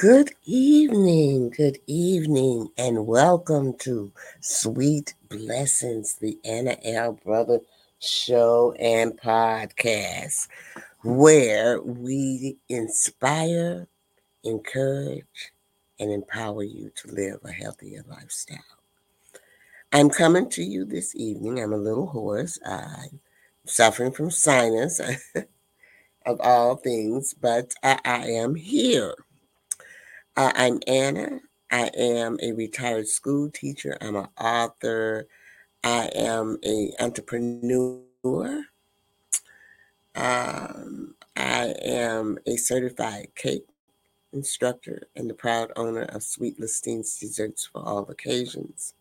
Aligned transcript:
Good 0.00 0.30
evening, 0.44 1.50
good 1.50 1.78
evening, 1.88 2.68
and 2.78 3.04
welcome 3.08 3.76
to 3.78 4.12
Sweet 4.40 5.14
Blessings, 5.28 6.14
the 6.14 6.38
Anna 6.44 6.76
L. 6.84 7.18
Brother 7.24 7.58
Show 7.98 8.76
and 8.78 9.20
Podcast, 9.20 10.46
where 11.02 11.82
we 11.82 12.58
inspire, 12.68 13.88
encourage, 14.44 15.52
and 15.98 16.12
empower 16.12 16.62
you 16.62 16.92
to 16.94 17.10
live 17.10 17.40
a 17.42 17.50
healthier 17.50 18.04
lifestyle. 18.06 18.58
I'm 19.92 20.10
coming 20.10 20.48
to 20.50 20.62
you 20.62 20.84
this 20.84 21.16
evening. 21.16 21.60
I'm 21.60 21.72
a 21.72 21.76
little 21.76 22.06
hoarse. 22.06 22.56
I'm 22.64 23.18
suffering 23.66 24.12
from 24.12 24.30
sinus, 24.30 25.00
of 26.24 26.40
all 26.40 26.76
things, 26.76 27.34
but 27.34 27.74
I, 27.82 27.98
I 28.04 28.26
am 28.28 28.54
here. 28.54 29.16
Uh, 30.38 30.52
I'm 30.54 30.78
Anna. 30.86 31.40
I 31.72 31.90
am 31.98 32.38
a 32.40 32.52
retired 32.52 33.08
school 33.08 33.50
teacher. 33.50 33.98
I'm 34.00 34.14
an 34.14 34.28
author. 34.40 35.26
I 35.82 36.12
am 36.14 36.58
an 36.62 36.92
entrepreneur. 37.00 38.62
Um, 40.14 41.16
I 41.36 41.74
am 41.84 42.38
a 42.46 42.54
certified 42.56 43.34
cake 43.34 43.66
instructor 44.32 45.08
and 45.16 45.28
the 45.28 45.34
proud 45.34 45.72
owner 45.74 46.02
of 46.02 46.22
Sweet 46.22 46.60
Listine's 46.60 47.18
Desserts 47.18 47.66
for 47.66 47.84
All 47.84 48.08
Occasions. 48.08 48.94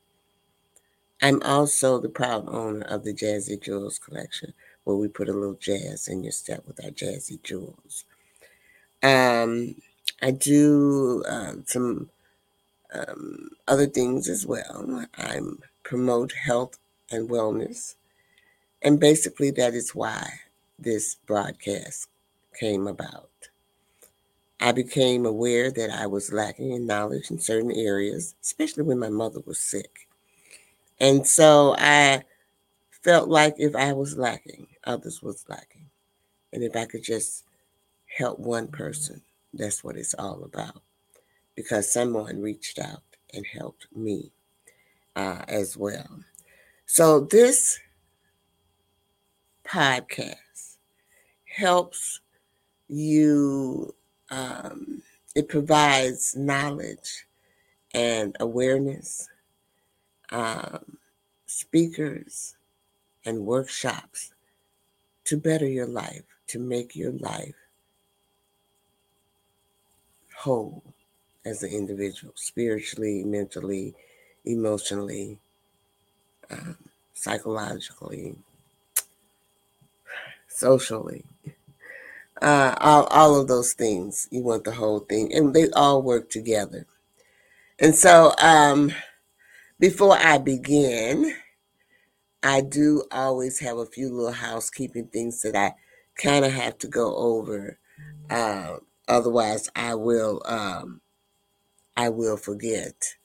I'm 1.22 1.44
also 1.44 2.00
the 2.00 2.10
proud 2.10 2.50
owner 2.50 2.82
of 2.82 3.04
the 3.04 3.14
Jazzy 3.14 3.62
Jewels 3.62 4.00
collection, 4.00 4.56
where 4.86 4.98
we 4.98 5.08
put 5.08 5.30
a 5.30 5.34
little 5.34 5.54
jazz 5.54 6.08
in 6.08 6.24
your 6.24 6.32
step 6.32 6.64
with 6.66 6.84
our 6.84 6.90
Jazzy 6.90 7.44
Jewels. 7.44 8.06
Um, 9.04 9.76
I 10.22 10.32
do 10.32 11.24
um, 11.28 11.64
some 11.68 12.10
um, 12.94 13.50
other 13.68 13.88
things 13.88 14.30
as 14.30 14.46
well. 14.46 15.06
I 15.18 15.40
promote 15.84 16.34
health 16.34 16.78
and 17.12 17.30
wellness. 17.30 17.96
And 18.82 19.00
basically, 19.00 19.52
that 19.52 19.74
is 19.74 19.96
why 19.96 20.28
this 20.80 21.16
broadcast 21.26 22.08
came 22.60 22.88
about. 22.88 23.30
I 24.60 24.72
became 24.72 25.26
aware 25.26 25.72
that 25.72 25.92
I 25.92 26.08
was 26.08 26.34
lacking 26.34 26.72
in 26.72 26.88
knowledge 26.88 27.30
in 27.30 27.40
certain 27.40 27.72
areas, 27.72 28.34
especially 28.42 28.84
when 28.84 28.98
my 29.00 29.10
mother 29.10 29.42
was 29.46 29.60
sick. 29.60 30.08
And 31.00 31.28
so 31.28 31.76
I 31.78 32.24
felt 33.04 33.30
like 33.30 33.56
if 33.58 33.76
I 33.76 33.94
was 33.94 34.18
lacking, 34.18 34.68
others 34.84 35.22
was 35.22 35.46
lacking. 35.48 35.90
And 36.52 36.64
if 36.64 36.76
I 36.76 36.86
could 36.86 37.04
just 37.04 37.44
help 38.18 38.40
one 38.40 38.68
person, 38.68 39.22
that's 39.54 39.84
what 39.84 39.98
it's 39.98 40.14
all 40.14 40.44
about. 40.44 40.82
Because 41.56 41.92
someone 41.92 42.42
reached 42.42 42.80
out 42.80 43.04
and 43.34 43.46
helped 43.46 43.88
me 43.96 44.32
uh, 45.16 45.44
as 45.48 45.76
well. 45.76 46.20
So 46.86 47.22
this 47.22 47.80
podcast 49.66 50.78
helps 51.46 52.22
you, 52.88 53.94
um, 54.30 55.02
it 55.36 55.50
provides 55.50 56.36
knowledge 56.36 57.26
and 57.94 58.36
awareness, 58.40 59.28
um, 60.32 60.98
speakers, 61.48 62.56
and 63.26 63.46
workshops 63.46 64.32
to 65.26 65.36
better 65.36 65.68
your 65.68 65.88
life, 65.88 66.24
to 66.48 66.60
make 66.60 66.96
your 66.96 67.12
life 67.14 67.56
whole 70.38 70.84
as 71.46 71.64
an 71.64 71.72
individual, 71.72 72.34
spiritually, 72.36 73.24
mentally, 73.24 73.96
emotionally, 74.46 75.40
um, 76.52 76.78
psychologically, 77.14 78.36
socially. 80.48 81.24
Uh, 82.42 82.76
all, 82.80 83.06
all 83.06 83.40
of 83.40 83.48
those 83.48 83.74
things. 83.74 84.28
You 84.30 84.44
want 84.44 84.64
the 84.64 84.74
whole 84.74 85.00
thing, 85.00 85.34
and 85.34 85.54
they 85.54 85.70
all 85.72 86.04
work 86.04 86.30
together. 86.30 86.86
And 87.80 87.96
so, 87.96 88.34
um, 88.40 88.92
before 89.80 90.18
I 90.18 90.38
begin, 90.38 91.34
I 92.44 92.62
do 92.62 93.04
always 93.12 93.60
have 93.60 93.78
a 93.78 93.86
few 93.86 94.14
little 94.14 94.32
housekeeping 94.32 95.08
things 95.08 95.42
that 95.42 95.56
I 95.56 95.74
kind 96.16 96.46
of 96.46 96.52
have 96.52 96.78
to 96.80 96.88
go 96.88 97.16
over. 97.16 97.80
Uh, 98.30 98.78
Otherwise, 99.08 99.70
I 99.76 99.96
will 99.96 100.42
um, 100.46 101.02
I 101.96 102.10
will 102.10 102.38
forget. 102.38 103.16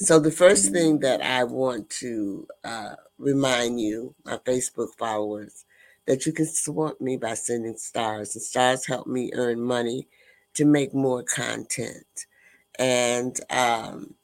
So 0.00 0.18
the 0.18 0.30
first 0.32 0.72
thing 0.72 1.00
that 1.00 1.22
I 1.22 1.44
want 1.44 1.90
to 2.00 2.46
uh, 2.64 2.96
remind 3.18 3.80
you, 3.80 4.14
my 4.24 4.38
Facebook 4.38 4.90
followers, 4.98 5.64
that 6.06 6.26
you 6.26 6.32
can 6.32 6.46
support 6.46 7.00
me 7.00 7.16
by 7.16 7.34
sending 7.34 7.76
stars. 7.76 8.34
And 8.34 8.42
stars 8.42 8.86
help 8.86 9.06
me 9.06 9.30
earn 9.34 9.60
money 9.60 10.08
to 10.54 10.64
make 10.64 10.94
more 10.94 11.22
content. 11.22 12.26
And 12.78 13.38
um, 13.50 14.14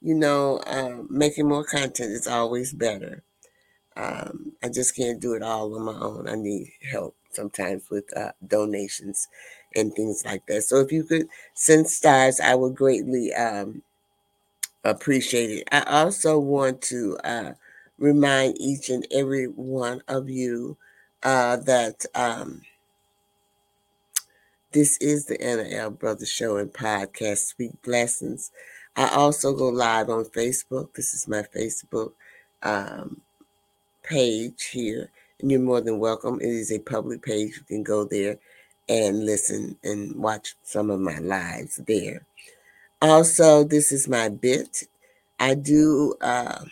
you 0.00 0.14
know, 0.14 0.60
um, 0.66 1.08
making 1.10 1.48
more 1.48 1.64
content 1.64 2.12
is 2.12 2.26
always 2.26 2.72
better. 2.72 3.22
Um, 3.96 4.52
I 4.62 4.68
just 4.68 4.96
can't 4.96 5.20
do 5.20 5.34
it 5.34 5.42
all 5.42 5.74
on 5.74 5.82
my 5.84 5.98
own. 6.00 6.28
I 6.28 6.36
need 6.36 6.72
help 6.90 7.16
sometimes 7.30 7.90
with 7.90 8.16
uh, 8.16 8.32
donations 8.46 9.28
and 9.74 9.94
things 9.94 10.24
like 10.24 10.46
that. 10.46 10.62
So 10.62 10.80
if 10.80 10.92
you 10.92 11.04
could 11.04 11.28
send 11.54 11.88
stars, 11.88 12.40
I 12.40 12.54
would 12.54 12.74
greatly 12.74 13.32
um, 13.34 13.82
appreciate 14.84 15.50
it. 15.50 15.68
I 15.72 15.82
also 15.82 16.38
want 16.38 16.82
to 16.82 17.16
uh, 17.24 17.52
remind 17.98 18.60
each 18.60 18.88
and 18.90 19.06
every 19.10 19.46
one 19.46 20.02
of 20.08 20.28
you 20.28 20.76
uh, 21.22 21.56
that 21.56 22.04
um, 22.14 22.62
this 24.72 24.96
is 24.98 25.26
the 25.26 25.40
Anna 25.42 25.64
L. 25.70 25.90
Brothers 25.90 26.30
Show 26.30 26.56
and 26.56 26.72
Podcast, 26.72 27.46
Sweet 27.54 27.80
Blessings. 27.82 28.50
I 28.96 29.08
also 29.08 29.52
go 29.54 29.68
live 29.68 30.08
on 30.10 30.24
Facebook. 30.24 30.94
This 30.94 31.14
is 31.14 31.28
my 31.28 31.42
Facebook 31.42 32.12
um, 32.62 33.20
page 34.02 34.66
here, 34.66 35.10
and 35.40 35.50
you're 35.50 35.60
more 35.60 35.80
than 35.80 35.98
welcome. 35.98 36.40
It 36.40 36.48
is 36.48 36.72
a 36.72 36.78
public 36.78 37.22
page. 37.22 37.56
You 37.56 37.62
can 37.64 37.82
go 37.82 38.04
there 38.04 38.38
and 38.90 39.24
listen 39.24 39.76
and 39.84 40.16
watch 40.16 40.56
some 40.64 40.90
of 40.90 40.98
my 40.98 41.18
lives 41.18 41.76
there. 41.86 42.26
Also, 43.00 43.62
this 43.62 43.92
is 43.92 44.08
my 44.08 44.28
bit. 44.28 44.82
I 45.38 45.54
do 45.54 46.16
uh, 46.20 46.64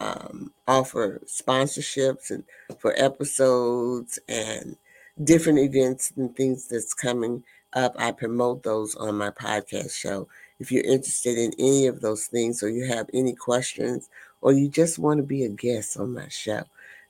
um, 0.00 0.50
offer 0.66 1.20
sponsorships 1.26 2.30
and 2.30 2.42
for 2.78 2.94
episodes 2.96 4.18
and 4.28 4.76
different 5.22 5.58
events 5.58 6.10
and 6.16 6.34
things 6.34 6.68
that's 6.68 6.94
coming 6.94 7.44
up. 7.74 7.94
I 7.98 8.10
promote 8.10 8.62
those 8.62 8.94
on 8.96 9.18
my 9.18 9.30
podcast 9.30 9.94
show. 9.94 10.26
If 10.58 10.72
you're 10.72 10.84
interested 10.84 11.36
in 11.36 11.52
any 11.58 11.86
of 11.86 12.00
those 12.00 12.26
things, 12.26 12.62
or 12.62 12.70
you 12.70 12.86
have 12.86 13.10
any 13.12 13.34
questions, 13.34 14.08
or 14.40 14.52
you 14.52 14.68
just 14.68 14.98
want 14.98 15.18
to 15.18 15.22
be 15.22 15.44
a 15.44 15.50
guest 15.50 15.98
on 15.98 16.14
my 16.14 16.28
show, 16.28 16.62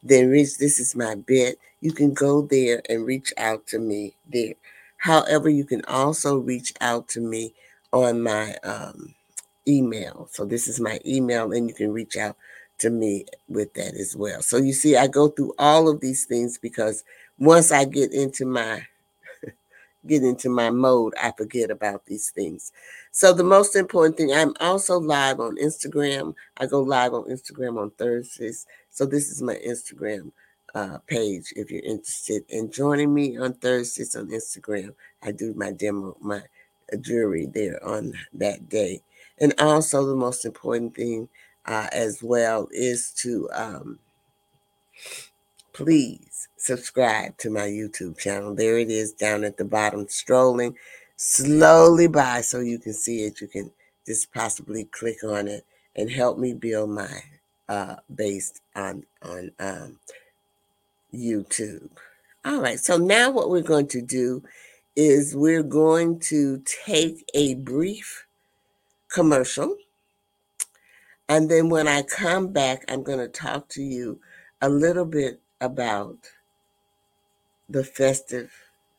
then 0.03 0.31
reach 0.31 0.59
this 0.59 0.81
is 0.81 0.97
my 0.97 1.15
bit. 1.15 1.59
You 1.85 1.93
can 1.93 2.15
go 2.15 2.41
there 2.41 2.81
and 2.89 3.05
reach 3.05 3.31
out 3.37 3.67
to 3.67 3.79
me 3.79 4.15
there. 4.27 4.55
However, 4.97 5.51
you 5.51 5.67
can 5.67 5.85
also 5.85 6.39
reach 6.39 6.73
out 6.81 7.09
to 7.09 7.21
me 7.21 7.53
on 7.93 8.23
my 8.23 8.55
um, 8.65 9.15
email. 9.69 10.27
So 10.33 10.47
this 10.47 10.67
is 10.67 10.81
my 10.81 10.99
email, 11.05 11.53
and 11.53 11.69
you 11.69 11.75
can 11.75 11.93
reach 11.93 12.17
out 12.17 12.39
to 12.79 12.89
me 12.89 13.27
with 13.51 13.75
that 13.75 13.93
as 13.97 14.17
well. 14.17 14.41
So 14.41 14.57
you 14.57 14.73
see, 14.73 14.97
I 14.97 15.09
go 15.09 15.29
through 15.29 15.53
all 15.59 15.91
of 15.91 16.01
these 16.01 16.25
things 16.25 16.57
because 16.57 17.05
once 17.39 17.71
I 17.71 17.85
get 17.85 18.15
into 18.15 18.47
my 18.47 18.87
get 20.07 20.23
into 20.23 20.49
my 20.49 20.71
mode, 20.71 21.13
I 21.23 21.33
forget 21.37 21.71
about 21.71 22.07
these 22.07 22.31
things. 22.31 22.73
So 23.13 23.35
the 23.35 23.45
most 23.45 23.77
important 23.77 24.17
thing, 24.17 24.33
I'm 24.33 24.55
also 24.59 24.99
live 24.99 25.39
on 25.39 25.59
Instagram. 25.59 26.35
I 26.57 26.65
go 26.65 26.81
live 26.81 27.13
on 27.13 27.25
Instagram 27.25 27.79
on 27.79 27.91
Thursdays. 27.91 28.65
So 28.89 29.05
this 29.05 29.31
is 29.31 29.43
my 29.43 29.57
Instagram 29.57 30.33
uh, 30.75 30.99
page. 31.07 31.53
If 31.57 31.71
you're 31.71 31.83
interested 31.83 32.45
in 32.49 32.71
joining 32.71 33.15
me 33.15 33.39
on 33.39 33.55
Thursdays 33.55 34.17
on 34.17 34.29
Instagram, 34.29 34.95
I 35.23 35.33
do 35.33 35.55
my 35.55 35.73
demo, 35.73 36.17
my 36.21 36.43
uh, 36.93 36.97
jewelry 37.01 37.47
there 37.47 37.85
on 37.85 38.15
that 38.35 38.69
day. 38.69 39.03
And 39.41 39.55
also 39.59 40.05
the 40.07 40.17
most 40.17 40.45
important 40.45 40.95
thing 40.95 41.29
uh, 41.67 41.89
as 41.93 42.23
well 42.23 42.69
is 42.71 43.11
to 43.23 43.49
um, 43.53 43.99
please 45.73 46.49
subscribe 46.57 47.37
to 47.39 47.51
my 47.51 47.67
YouTube 47.67 48.19
channel. 48.19 48.55
There 48.55 48.79
it 48.79 48.91
is 48.91 49.13
down 49.13 49.45
at 49.45 49.57
the 49.57 49.65
bottom, 49.65 50.09
strolling 50.09 50.77
slowly 51.17 52.07
by 52.07 52.41
so 52.41 52.61
you 52.61 52.79
can 52.79 52.93
see 52.93 53.25
it. 53.25 53.41
You 53.41 53.49
can 53.49 53.71
just 54.07 54.33
possibly 54.33 54.85
click 54.85 55.23
on 55.25 55.49
it 55.49 55.65
and 55.97 56.11
help 56.11 56.39
me 56.39 56.53
build 56.55 56.91
my 56.91 57.23
uh, 57.69 57.97
based 58.15 58.61
on 58.75 59.05
on 59.23 59.51
um, 59.59 59.99
YouTube. 61.15 61.91
All 62.45 62.61
right, 62.61 62.79
so 62.79 62.97
now 62.97 63.31
what 63.31 63.51
we're 63.51 63.63
going 63.63 63.89
to 63.89 64.03
do 64.03 64.43
is 64.97 65.35
we're 65.35 65.63
going 65.63 66.19
to 66.21 66.63
take 66.65 67.29
a 67.35 67.55
brief 67.55 68.27
commercial. 69.09 69.77
And 71.29 71.51
then 71.51 71.71
when 71.71 71.89
I 71.89 72.03
come 72.03 72.53
back, 72.53 72.85
I'm 72.89 73.03
going 73.03 73.19
to 73.19 73.29
talk 73.29 73.69
to 73.71 73.83
you 73.83 74.21
a 74.61 74.69
little 74.69 75.07
bit 75.07 75.41
about 75.61 76.19
the 77.69 77.83
festive 77.83 78.53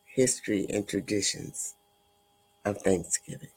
history 0.04 0.66
and 0.68 0.88
traditions 0.88 1.74
of 2.64 2.78
Thanksgiving. 2.78 3.50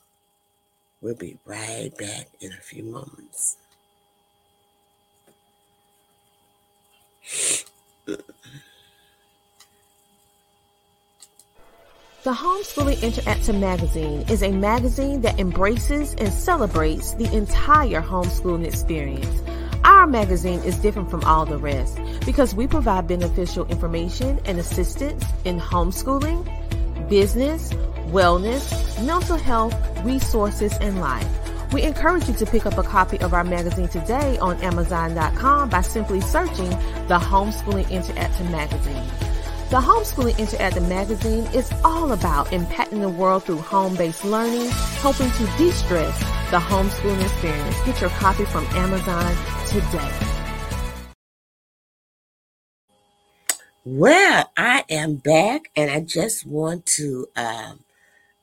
We'll 1.01 1.15
be 1.15 1.37
right 1.45 1.91
back 1.97 2.27
in 2.41 2.51
a 2.51 2.61
few 2.61 2.83
moments. 2.83 3.57
The 12.23 12.31
Homeschooling 12.31 12.97
Interactive 12.97 13.57
Magazine 13.59 14.25
is 14.29 14.43
a 14.43 14.51
magazine 14.51 15.21
that 15.21 15.39
embraces 15.39 16.13
and 16.15 16.31
celebrates 16.31 17.13
the 17.13 17.33
entire 17.33 18.01
homeschooling 18.01 18.65
experience. 18.67 19.41
Our 19.85 20.05
magazine 20.05 20.59
is 20.63 20.77
different 20.77 21.09
from 21.09 21.23
all 21.23 21.45
the 21.45 21.57
rest 21.57 21.97
because 22.25 22.53
we 22.53 22.67
provide 22.67 23.07
beneficial 23.07 23.65
information 23.67 24.39
and 24.45 24.59
assistance 24.59 25.23
in 25.45 25.59
homeschooling, 25.59 26.43
business, 27.09 27.71
wellness, 28.11 29.05
mental 29.05 29.37
health, 29.37 29.73
resources, 30.03 30.73
and 30.81 30.99
life. 30.99 31.48
We 31.71 31.83
encourage 31.83 32.27
you 32.27 32.33
to 32.33 32.45
pick 32.47 32.65
up 32.65 32.79
a 32.79 32.83
copy 32.83 33.19
of 33.19 33.33
our 33.33 33.43
magazine 33.43 33.87
today 33.89 34.39
on 34.39 34.59
Amazon.com 34.61 35.69
by 35.69 35.81
simply 35.81 36.19
searching 36.19 36.69
the 37.07 37.19
Homeschooling 37.19 37.85
Interactive 37.85 38.49
Magazine. 38.49 39.07
The 39.69 39.79
Homeschooling 39.79 40.33
Interactive 40.33 40.89
Magazine 40.89 41.45
is 41.53 41.71
all 41.85 42.11
about 42.11 42.47
impacting 42.47 43.01
the 43.01 43.09
world 43.09 43.43
through 43.43 43.59
home-based 43.59 44.25
learning, 44.25 44.67
helping 45.01 45.29
to 45.29 45.45
de-stress 45.59 46.17
the 46.49 46.57
homeschooling 46.57 47.21
experience. 47.21 47.79
Get 47.85 48.01
your 48.01 48.09
copy 48.09 48.45
from 48.45 48.65
Amazon 48.71 49.35
today. 49.67 50.11
Well, 53.85 54.51
I 54.57 54.85
am 54.89 55.17
back, 55.17 55.69
and 55.75 55.91
I 55.91 55.99
just 55.99 56.47
want 56.47 56.87
to 56.97 57.27
um, 57.35 57.83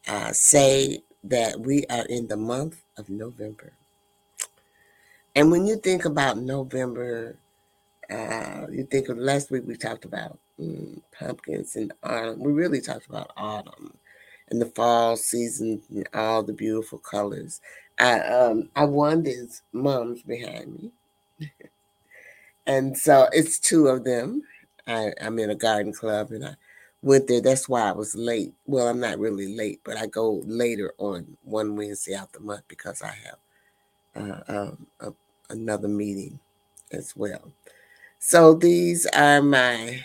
uh, 0.06 0.32
say 0.32 1.00
that 1.28 1.60
we 1.60 1.84
are 1.86 2.06
in 2.06 2.28
the 2.28 2.36
month 2.36 2.82
of 2.96 3.08
November. 3.08 3.72
And 5.34 5.50
when 5.50 5.66
you 5.66 5.76
think 5.76 6.04
about 6.04 6.38
November, 6.38 7.36
uh, 8.10 8.66
you 8.70 8.84
think 8.90 9.08
of 9.08 9.18
last 9.18 9.50
week 9.50 9.64
we 9.66 9.76
talked 9.76 10.04
about 10.04 10.38
mm, 10.60 11.00
pumpkins 11.18 11.76
and 11.76 11.92
autumn. 12.02 12.40
We 12.40 12.52
really 12.52 12.80
talked 12.80 13.06
about 13.06 13.32
autumn 13.36 13.92
and 14.48 14.60
the 14.60 14.66
fall 14.66 15.16
season 15.16 15.82
and 15.90 16.08
all 16.14 16.42
the 16.42 16.52
beautiful 16.52 16.98
colors. 16.98 17.60
I 17.98 18.20
um 18.20 18.70
I 18.76 18.84
Wanda's 18.84 19.62
mom's 19.72 20.22
behind 20.22 20.92
me. 21.40 21.48
and 22.66 22.96
so 22.96 23.28
it's 23.32 23.58
two 23.58 23.88
of 23.88 24.04
them. 24.04 24.42
I, 24.86 25.12
I'm 25.20 25.38
in 25.38 25.50
a 25.50 25.56
garden 25.56 25.92
club 25.92 26.30
and 26.30 26.44
I 26.44 26.54
went 27.06 27.28
there. 27.28 27.40
That's 27.40 27.68
why 27.68 27.88
I 27.88 27.92
was 27.92 28.16
late. 28.16 28.52
Well, 28.66 28.88
I'm 28.88 28.98
not 28.98 29.20
really 29.20 29.56
late, 29.56 29.80
but 29.84 29.96
I 29.96 30.06
go 30.06 30.42
later 30.44 30.92
on 30.98 31.36
one 31.44 31.76
Wednesday 31.76 32.16
out 32.16 32.32
the 32.32 32.40
month 32.40 32.64
because 32.66 33.00
I 33.00 33.14
have 33.24 33.38
uh, 34.16 34.42
um, 34.48 34.86
a, 35.00 35.12
another 35.48 35.86
meeting 35.86 36.40
as 36.90 37.16
well. 37.16 37.52
So 38.18 38.54
these 38.54 39.06
are 39.06 39.40
my 39.40 40.04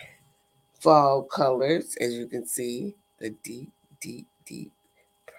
fall 0.79 1.23
colors, 1.23 1.97
as 1.99 2.13
you 2.13 2.27
can 2.27 2.45
see, 2.45 2.93
the 3.17 3.31
deep, 3.31 3.71
deep, 3.99 4.27
deep 4.45 4.71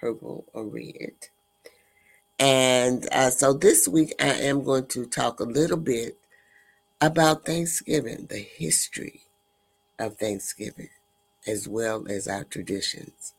purple 0.00 0.45
or 0.52 0.64
red. 0.64 1.12
And 2.40 3.07
uh, 3.12 3.31
so 3.31 3.52
this 3.52 3.87
week 3.87 4.14
I 4.19 4.33
am 4.33 4.64
going 4.64 4.87
to 4.88 5.07
talk 5.07 5.38
a 5.38 5.45
little 5.45 5.76
bit 5.76 6.19
about 7.00 7.47
Thanksgiving, 7.47 8.26
the 8.26 8.38
history 8.38 9.23
of 10.00 10.16
Thanksgiving 10.16 10.88
as 11.46 11.68
well 11.68 12.06
as 12.08 12.28
our 12.28 12.44
traditions. 12.44 13.34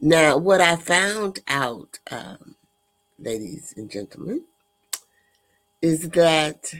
Now, 0.00 0.36
what 0.36 0.60
I 0.60 0.76
found 0.76 1.40
out, 1.48 1.98
um, 2.10 2.56
ladies 3.18 3.74
and 3.76 3.90
gentlemen, 3.90 4.44
is 5.80 6.10
that 6.10 6.74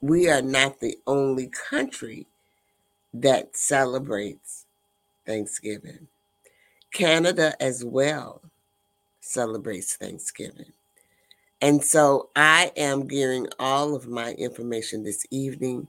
we 0.00 0.28
are 0.28 0.42
not 0.42 0.80
the 0.80 0.96
only 1.06 1.48
country 1.70 2.26
that 3.12 3.56
celebrates 3.56 4.66
Thanksgiving. 5.26 6.08
Canada 6.92 7.54
as 7.60 7.84
well 7.84 8.42
celebrates 9.20 9.96
Thanksgiving. 9.96 10.72
And 11.60 11.82
so 11.82 12.30
I 12.36 12.72
am 12.76 13.06
gearing 13.06 13.48
all 13.58 13.94
of 13.94 14.06
my 14.06 14.32
information 14.32 15.02
this 15.02 15.26
evening 15.30 15.88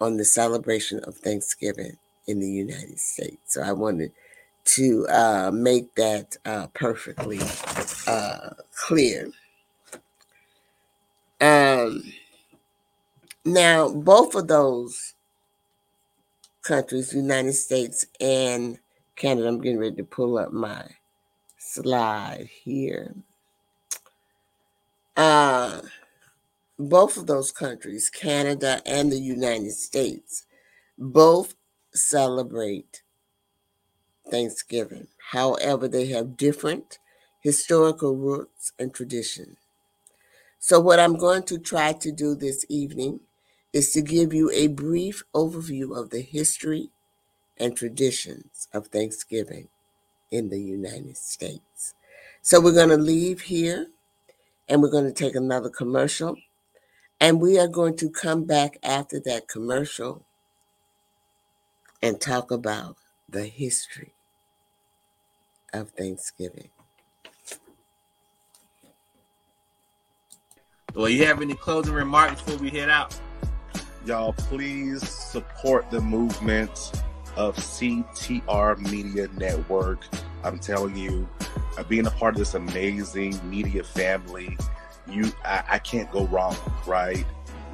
on 0.00 0.16
the 0.16 0.24
celebration 0.24 1.00
of 1.00 1.16
Thanksgiving 1.16 1.96
in 2.30 2.40
the 2.40 2.48
United 2.48 2.98
States. 2.98 3.54
So 3.54 3.62
I 3.62 3.72
wanted 3.72 4.12
to 4.66 5.06
uh, 5.08 5.50
make 5.52 5.94
that 5.96 6.36
uh, 6.44 6.68
perfectly 6.68 7.40
uh, 8.06 8.50
clear. 8.74 9.30
Um, 11.40 12.02
now, 13.44 13.88
both 13.88 14.34
of 14.34 14.48
those 14.48 15.14
countries, 16.62 17.14
United 17.14 17.54
States 17.54 18.04
and 18.20 18.78
Canada, 19.16 19.48
I'm 19.48 19.60
getting 19.60 19.78
ready 19.78 19.96
to 19.96 20.04
pull 20.04 20.38
up 20.38 20.52
my 20.52 20.84
slide 21.58 22.48
here. 22.62 23.14
Uh, 25.16 25.80
both 26.78 27.16
of 27.16 27.26
those 27.26 27.50
countries, 27.52 28.08
Canada 28.08 28.80
and 28.86 29.10
the 29.10 29.18
United 29.18 29.72
States, 29.72 30.46
both 30.98 31.54
celebrate 31.92 33.02
Thanksgiving. 34.30 35.08
However, 35.32 35.88
they 35.88 36.06
have 36.08 36.36
different 36.36 36.98
historical 37.40 38.16
roots 38.16 38.72
and 38.78 38.94
traditions. 38.94 39.56
So, 40.58 40.80
what 40.80 41.00
I'm 41.00 41.16
going 41.16 41.44
to 41.44 41.58
try 41.58 41.92
to 41.94 42.12
do 42.12 42.34
this 42.34 42.66
evening 42.68 43.20
is 43.72 43.92
to 43.92 44.02
give 44.02 44.34
you 44.34 44.50
a 44.52 44.68
brief 44.68 45.24
overview 45.34 45.96
of 45.98 46.10
the 46.10 46.20
history 46.20 46.90
and 47.58 47.76
traditions 47.76 48.68
of 48.72 48.88
Thanksgiving 48.88 49.68
in 50.30 50.50
the 50.50 50.60
United 50.60 51.16
States. 51.16 51.94
So, 52.42 52.60
we're 52.60 52.74
going 52.74 52.90
to 52.90 52.96
leave 52.98 53.42
here 53.42 53.88
and 54.68 54.82
we're 54.82 54.90
going 54.90 55.06
to 55.06 55.12
take 55.12 55.34
another 55.34 55.70
commercial. 55.70 56.36
And 57.20 57.40
we 57.40 57.58
are 57.58 57.68
going 57.68 57.96
to 57.98 58.10
come 58.10 58.44
back 58.44 58.78
after 58.82 59.20
that 59.20 59.48
commercial 59.48 60.24
and 62.02 62.20
talk 62.20 62.50
about 62.50 62.96
the 63.28 63.46
history 63.46 64.14
of 65.72 65.90
Thanksgiving. 65.90 66.68
Well, 70.94 71.08
you 71.08 71.24
have 71.26 71.40
any 71.40 71.54
closing 71.54 71.94
remarks 71.94 72.42
before 72.42 72.60
we 72.60 72.70
head 72.70 72.88
out? 72.88 73.18
Y'all, 74.04 74.32
please 74.32 75.06
support 75.08 75.88
the 75.90 76.00
movement 76.00 76.92
of 77.36 77.56
CTR 77.56 78.78
Media 78.90 79.28
Network. 79.36 80.04
I'm 80.42 80.58
telling 80.58 80.96
you, 80.96 81.28
uh, 81.78 81.84
being 81.84 82.06
a 82.06 82.10
part 82.10 82.34
of 82.34 82.38
this 82.38 82.54
amazing 82.54 83.38
media 83.48 83.84
family, 83.84 84.56
you 85.06 85.30
I, 85.44 85.62
I 85.68 85.78
can't 85.78 86.10
go 86.10 86.26
wrong, 86.26 86.56
right? 86.86 87.24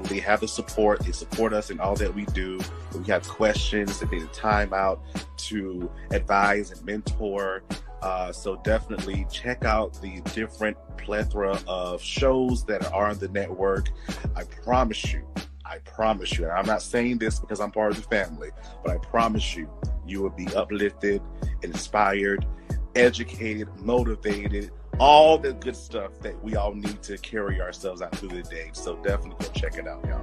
They 0.05 0.19
have 0.21 0.41
the 0.41 0.49
support. 0.49 1.01
They 1.01 1.13
support 1.13 1.53
us 1.53 1.71
in 1.71 1.81
all 1.81 1.97
that 1.97 2.15
we 2.15 2.25
do. 2.27 2.59
We 2.97 3.05
have 3.05 3.27
questions, 3.27 3.99
they 3.99 4.07
take 4.07 4.21
the 4.21 4.27
time 4.29 4.73
out 4.73 5.01
to 5.39 5.91
advise 6.11 6.71
and 6.71 6.85
mentor. 6.85 7.63
Uh, 8.03 8.31
so 8.31 8.57
definitely 8.63 9.27
check 9.31 9.65
out 9.65 10.01
the 10.01 10.21
different 10.33 10.77
plethora 10.99 11.59
of 11.67 12.01
shows 12.03 12.65
that 12.67 12.93
are 12.93 13.09
on 13.09 13.19
the 13.19 13.29
network. 13.29 13.89
I 14.37 14.45
promise 14.45 15.13
you, 15.13 15.27
I 15.65 15.79
promise 15.79 16.39
you, 16.39 16.45
and 16.45 16.53
I'm 16.53 16.67
not 16.67 16.83
saying 16.83 17.19
this 17.19 17.41
because 17.41 17.61
I'm 17.61 17.71
part 17.71 17.93
of 17.93 17.97
the 17.97 18.09
family, 18.09 18.51
but 18.85 18.93
I 18.93 18.99
promise 18.99 19.57
you, 19.57 19.69
you 20.07 20.23
will 20.23 20.31
be 20.31 20.47
uplifted, 20.55 21.23
inspired, 21.63 22.47
educated, 22.95 23.69
motivated, 23.81 24.71
all 24.99 25.37
the 25.37 25.53
good 25.53 25.77
stuff 25.77 26.19
that 26.21 26.43
we 26.43 26.57
all 26.57 26.75
need 26.75 27.03
to 27.03 27.19
carry 27.19 27.61
ourselves 27.61 28.01
out 28.03 28.15
through 28.17 28.31
the 28.31 28.43
day. 28.43 28.71
So 28.73 28.97
definitely 28.97 29.46
check 29.57 29.79
it 29.79 29.89
out, 29.89 30.05
y'all. 30.07 30.21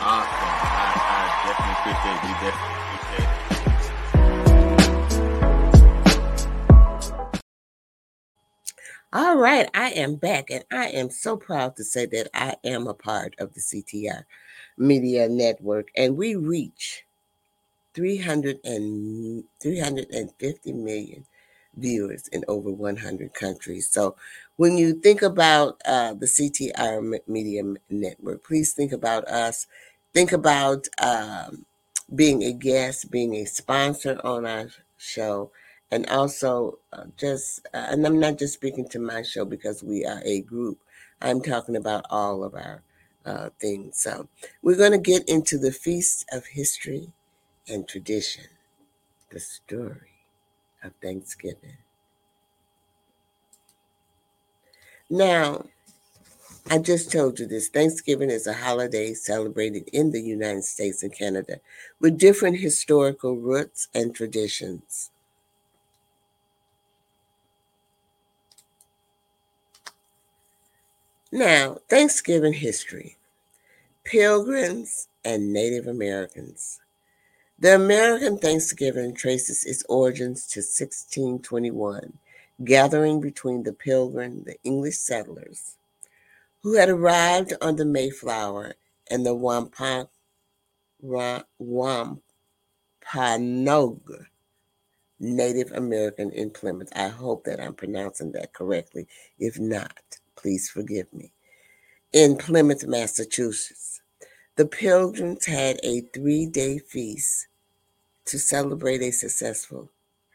Awesome. 0.00 0.32
I, 0.40 0.88
I 1.04 1.28
definitely 1.46 1.76
appreciate 1.76 2.16
it. 2.22 2.40
definitely. 2.40 2.76
All 9.12 9.36
right, 9.36 9.68
I 9.74 9.90
am 9.90 10.16
back, 10.16 10.50
and 10.50 10.64
I 10.70 10.88
am 10.88 11.10
so 11.10 11.36
proud 11.36 11.76
to 11.76 11.84
say 11.84 12.06
that 12.06 12.28
I 12.34 12.56
am 12.64 12.86
a 12.86 12.94
part 12.94 13.34
of 13.38 13.52
the 13.54 13.60
CTR 13.60 14.24
Media 14.78 15.28
Network, 15.28 15.88
and 15.96 16.16
we 16.16 16.34
reach 16.34 17.04
300 17.94 18.58
and 18.64 19.44
350 19.60 20.72
million 20.72 21.26
viewers 21.76 22.28
in 22.28 22.44
over 22.48 22.70
100 22.70 23.34
countries. 23.34 23.88
So 23.90 24.16
when 24.56 24.76
you 24.78 24.94
think 24.94 25.22
about 25.22 25.80
uh, 25.84 26.14
the 26.14 26.26
CTR 26.26 27.00
Media 27.26 27.62
Network, 27.90 28.44
please 28.44 28.72
think 28.72 28.92
about 28.92 29.26
us. 29.28 29.66
Think 30.14 30.32
about 30.32 30.88
um, 31.02 31.66
being 32.14 32.42
a 32.42 32.52
guest, 32.52 33.10
being 33.10 33.34
a 33.34 33.44
sponsor 33.44 34.20
on 34.24 34.46
our 34.46 34.68
show, 34.96 35.50
and 35.90 36.06
also 36.08 36.78
uh, 36.92 37.04
just, 37.16 37.66
uh, 37.74 37.86
and 37.90 38.06
I'm 38.06 38.18
not 38.18 38.38
just 38.38 38.54
speaking 38.54 38.88
to 38.90 38.98
my 38.98 39.22
show 39.22 39.44
because 39.44 39.82
we 39.82 40.04
are 40.04 40.22
a 40.24 40.40
group. 40.40 40.78
I'm 41.20 41.42
talking 41.42 41.76
about 41.76 42.04
all 42.10 42.44
of 42.44 42.54
our 42.54 42.82
uh, 43.24 43.50
things. 43.60 44.00
So 44.00 44.28
we're 44.62 44.76
going 44.76 44.92
to 44.92 44.98
get 44.98 45.28
into 45.28 45.58
the 45.58 45.72
Feast 45.72 46.24
of 46.32 46.46
History 46.46 47.12
and 47.68 47.88
Tradition, 47.88 48.44
the 49.30 49.40
story 49.40 50.26
of 50.82 50.92
Thanksgiving. 51.02 51.78
Now, 55.08 55.66
I 56.68 56.78
just 56.78 57.12
told 57.12 57.38
you 57.38 57.46
this 57.46 57.68
Thanksgiving 57.68 58.28
is 58.28 58.48
a 58.48 58.52
holiday 58.52 59.14
celebrated 59.14 59.88
in 59.92 60.10
the 60.10 60.20
United 60.20 60.64
States 60.64 61.02
and 61.04 61.14
Canada 61.14 61.60
with 62.00 62.18
different 62.18 62.58
historical 62.58 63.36
roots 63.36 63.86
and 63.94 64.12
traditions. 64.12 65.10
Now, 71.30 71.78
Thanksgiving 71.88 72.54
history 72.54 73.16
Pilgrims 74.02 75.08
and 75.24 75.52
Native 75.52 75.86
Americans. 75.86 76.80
The 77.58 77.74
American 77.74 78.38
Thanksgiving 78.38 79.14
traces 79.14 79.64
its 79.64 79.84
origins 79.88 80.46
to 80.48 80.60
1621, 80.60 82.12
gathering 82.64 83.20
between 83.20 83.62
the 83.62 83.72
Pilgrim, 83.72 84.44
the 84.44 84.56
English 84.64 84.98
settlers, 84.98 85.76
who 86.62 86.74
had 86.74 86.88
arrived 86.88 87.52
on 87.60 87.76
the 87.76 87.84
Mayflower 87.84 88.74
and 89.10 89.24
the 89.24 89.34
Wampanoag, 89.34 90.10
Native 95.18 95.72
American 95.72 96.30
in 96.32 96.50
Plymouth. 96.50 96.92
I 96.94 97.08
hope 97.08 97.44
that 97.44 97.60
I'm 97.60 97.74
pronouncing 97.74 98.32
that 98.32 98.52
correctly. 98.52 99.06
If 99.38 99.58
not, 99.58 100.18
please 100.36 100.68
forgive 100.68 101.12
me. 101.12 101.32
In 102.12 102.36
Plymouth, 102.36 102.86
Massachusetts, 102.86 104.00
the 104.56 104.66
Pilgrims 104.66 105.46
had 105.46 105.78
a 105.82 106.00
three 106.00 106.46
day 106.46 106.78
feast 106.78 107.48
to 108.26 108.38
celebrate 108.38 109.02
a 109.02 109.10
successful 109.10 109.90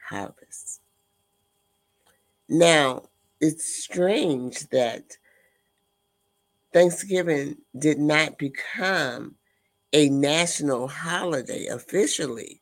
harvest. 0.09 0.80
Now, 2.53 3.03
it's 3.39 3.81
strange 3.81 4.67
that 4.71 5.15
Thanksgiving 6.73 7.55
did 7.79 7.97
not 7.97 8.37
become 8.37 9.35
a 9.93 10.09
national 10.09 10.89
holiday 10.89 11.67
officially 11.67 12.61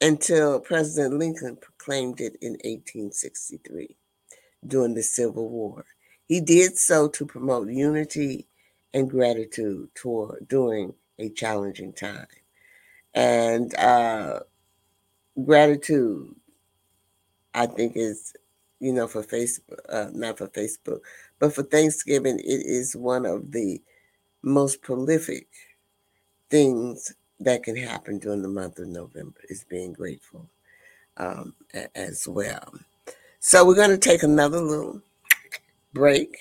until 0.00 0.58
President 0.58 1.16
Lincoln 1.16 1.58
proclaimed 1.60 2.20
it 2.20 2.38
in 2.42 2.54
1863 2.54 3.96
during 4.66 4.94
the 4.94 5.02
Civil 5.04 5.48
War. 5.48 5.84
He 6.26 6.40
did 6.40 6.76
so 6.76 7.06
to 7.06 7.24
promote 7.24 7.68
unity 7.68 8.48
and 8.92 9.08
gratitude 9.08 9.90
toward 9.94 10.48
during 10.48 10.92
a 11.20 11.28
challenging 11.28 11.92
time. 11.92 12.26
And 13.14 13.72
uh, 13.76 14.40
gratitude, 15.44 16.34
I 17.54 17.66
think, 17.66 17.92
is, 17.94 18.34
you 18.80 18.92
know, 18.92 19.08
for 19.08 19.22
Facebook, 19.22 19.78
uh, 19.88 20.06
not 20.12 20.38
for 20.38 20.48
Facebook, 20.48 21.00
but 21.38 21.54
for 21.54 21.62
Thanksgiving, 21.62 22.38
it 22.38 22.62
is 22.64 22.94
one 22.94 23.26
of 23.26 23.52
the 23.52 23.80
most 24.42 24.82
prolific 24.82 25.48
things 26.50 27.12
that 27.40 27.62
can 27.62 27.76
happen 27.76 28.18
during 28.18 28.42
the 28.42 28.48
month 28.48 28.78
of 28.78 28.88
November 28.88 29.40
is 29.48 29.64
being 29.64 29.92
grateful 29.92 30.48
um, 31.16 31.54
as 31.94 32.26
well. 32.26 32.72
So 33.40 33.64
we're 33.66 33.74
going 33.74 33.90
to 33.90 33.98
take 33.98 34.22
another 34.22 34.60
little 34.60 35.02
break, 35.92 36.36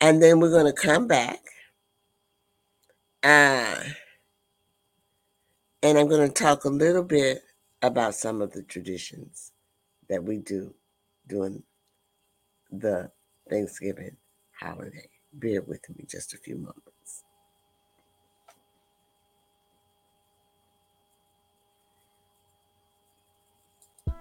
and 0.00 0.22
then 0.22 0.40
we're 0.40 0.50
going 0.50 0.72
to 0.72 0.72
come 0.72 1.06
back. 1.06 1.40
Uh, 3.22 3.76
and 5.82 5.98
I'm 5.98 6.08
going 6.08 6.26
to 6.26 6.32
talk 6.32 6.64
a 6.64 6.68
little 6.68 7.02
bit 7.04 7.42
about 7.82 8.14
some 8.14 8.40
of 8.42 8.52
the 8.52 8.62
traditions 8.62 9.52
that 10.08 10.24
we 10.24 10.38
do 10.38 10.74
during 11.28 11.62
the 12.70 13.10
Thanksgiving 13.50 14.16
holiday. 14.60 15.08
Bear 15.32 15.62
with 15.62 15.88
me 15.90 16.04
just 16.08 16.34
a 16.34 16.38
few 16.38 16.56
moments. 16.56 16.87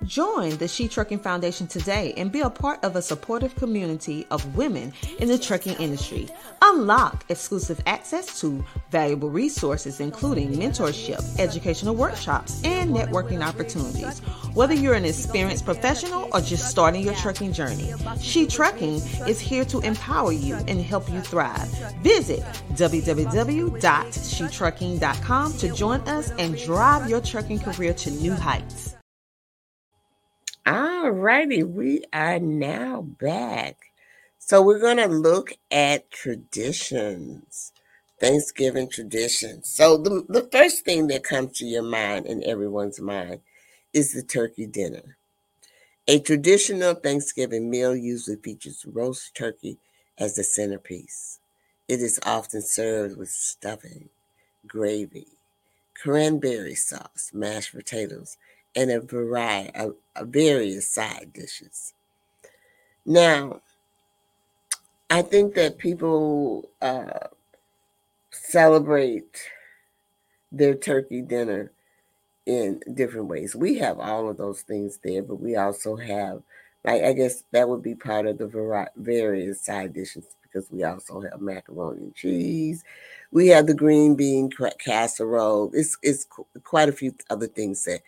Join 0.07 0.55
the 0.55 0.69
She 0.69 0.87
Trucking 0.87 1.19
Foundation 1.19 1.67
today 1.67 2.13
and 2.15 2.31
be 2.31 2.39
a 2.39 2.49
part 2.49 2.81
of 2.81 2.95
a 2.95 3.01
supportive 3.01 3.53
community 3.55 4.25
of 4.31 4.55
women 4.55 4.93
in 5.19 5.27
the 5.27 5.37
trucking 5.37 5.75
industry. 5.81 6.29
Unlock 6.61 7.25
exclusive 7.27 7.81
access 7.85 8.39
to 8.39 8.63
valuable 8.89 9.29
resources, 9.29 9.99
including 9.99 10.53
mentorship, 10.53 11.21
educational 11.39 11.93
workshops, 11.93 12.61
and 12.63 12.95
networking 12.95 13.45
opportunities. 13.45 14.19
Whether 14.53 14.75
you're 14.75 14.93
an 14.93 15.03
experienced 15.03 15.65
professional 15.65 16.29
or 16.31 16.39
just 16.39 16.69
starting 16.69 17.03
your 17.03 17.15
trucking 17.15 17.51
journey, 17.51 17.91
She 18.21 18.47
Trucking 18.47 19.01
is 19.27 19.41
here 19.41 19.65
to 19.65 19.81
empower 19.81 20.31
you 20.31 20.55
and 20.55 20.81
help 20.81 21.11
you 21.11 21.19
thrive. 21.19 21.67
Visit 22.01 22.43
www.shetrucking.com 22.75 25.53
to 25.57 25.73
join 25.73 25.99
us 26.07 26.31
and 26.39 26.57
drive 26.57 27.09
your 27.09 27.19
trucking 27.19 27.59
career 27.59 27.93
to 27.93 28.09
new 28.09 28.33
heights. 28.33 28.96
All 30.67 31.11
righty, 31.11 31.63
we 31.63 32.03
are 32.11 32.39
now 32.39 33.01
back. 33.01 33.77
So 34.37 34.61
we're 34.61 34.81
going 34.81 34.97
to 34.97 35.07
look 35.07 35.53
at 35.71 36.11
traditions, 36.11 37.71
Thanksgiving 38.19 38.89
traditions. 38.89 39.69
So 39.69 39.95
the, 39.95 40.25
the 40.27 40.49
first 40.51 40.83
thing 40.83 41.07
that 41.07 41.23
comes 41.23 41.57
to 41.59 41.65
your 41.65 41.83
mind 41.83 42.25
and 42.25 42.43
everyone's 42.43 42.99
mind 42.99 43.39
is 43.93 44.13
the 44.13 44.21
turkey 44.23 44.67
dinner. 44.67 45.17
A 46.05 46.19
traditional 46.19 46.95
Thanksgiving 46.95 47.69
meal 47.69 47.95
usually 47.95 48.35
features 48.35 48.85
roast 48.85 49.35
turkey 49.35 49.79
as 50.17 50.35
the 50.35 50.43
centerpiece. 50.43 51.39
It 51.87 52.01
is 52.01 52.19
often 52.25 52.61
served 52.61 53.17
with 53.17 53.29
stuffing, 53.29 54.09
gravy, 54.67 55.27
cranberry 55.95 56.75
sauce, 56.75 57.31
mashed 57.33 57.73
potatoes, 57.73 58.37
and 58.77 58.91
a 58.91 59.01
variety 59.01 59.71
of, 59.75 59.95
various 60.21 60.87
side 60.87 61.31
dishes. 61.33 61.93
Now, 63.05 63.61
I 65.09 65.21
think 65.21 65.55
that 65.55 65.77
people 65.77 66.69
uh, 66.81 67.27
celebrate 68.31 69.41
their 70.51 70.75
turkey 70.75 71.21
dinner 71.21 71.71
in 72.45 72.81
different 72.93 73.27
ways. 73.27 73.55
We 73.55 73.79
have 73.79 73.99
all 73.99 74.29
of 74.29 74.37
those 74.37 74.61
things 74.61 74.99
there, 75.03 75.23
but 75.23 75.39
we 75.39 75.55
also 75.55 75.95
have, 75.95 76.41
like, 76.83 77.03
I 77.03 77.13
guess 77.13 77.43
that 77.51 77.67
would 77.67 77.83
be 77.83 77.95
part 77.95 78.27
of 78.27 78.37
the 78.37 78.47
vari- 78.47 78.89
various 78.95 79.61
side 79.61 79.93
dishes 79.93 80.25
because 80.43 80.71
we 80.71 80.83
also 80.83 81.21
have 81.21 81.41
macaroni 81.41 82.03
and 82.03 82.15
cheese. 82.15 82.83
We 83.31 83.47
have 83.47 83.67
the 83.67 83.73
green 83.73 84.15
bean 84.15 84.49
casserole. 84.79 85.71
It's, 85.73 85.97
it's 86.01 86.27
quite 86.63 86.89
a 86.89 86.93
few 86.93 87.13
other 87.29 87.47
things 87.47 87.83
that 87.85 88.01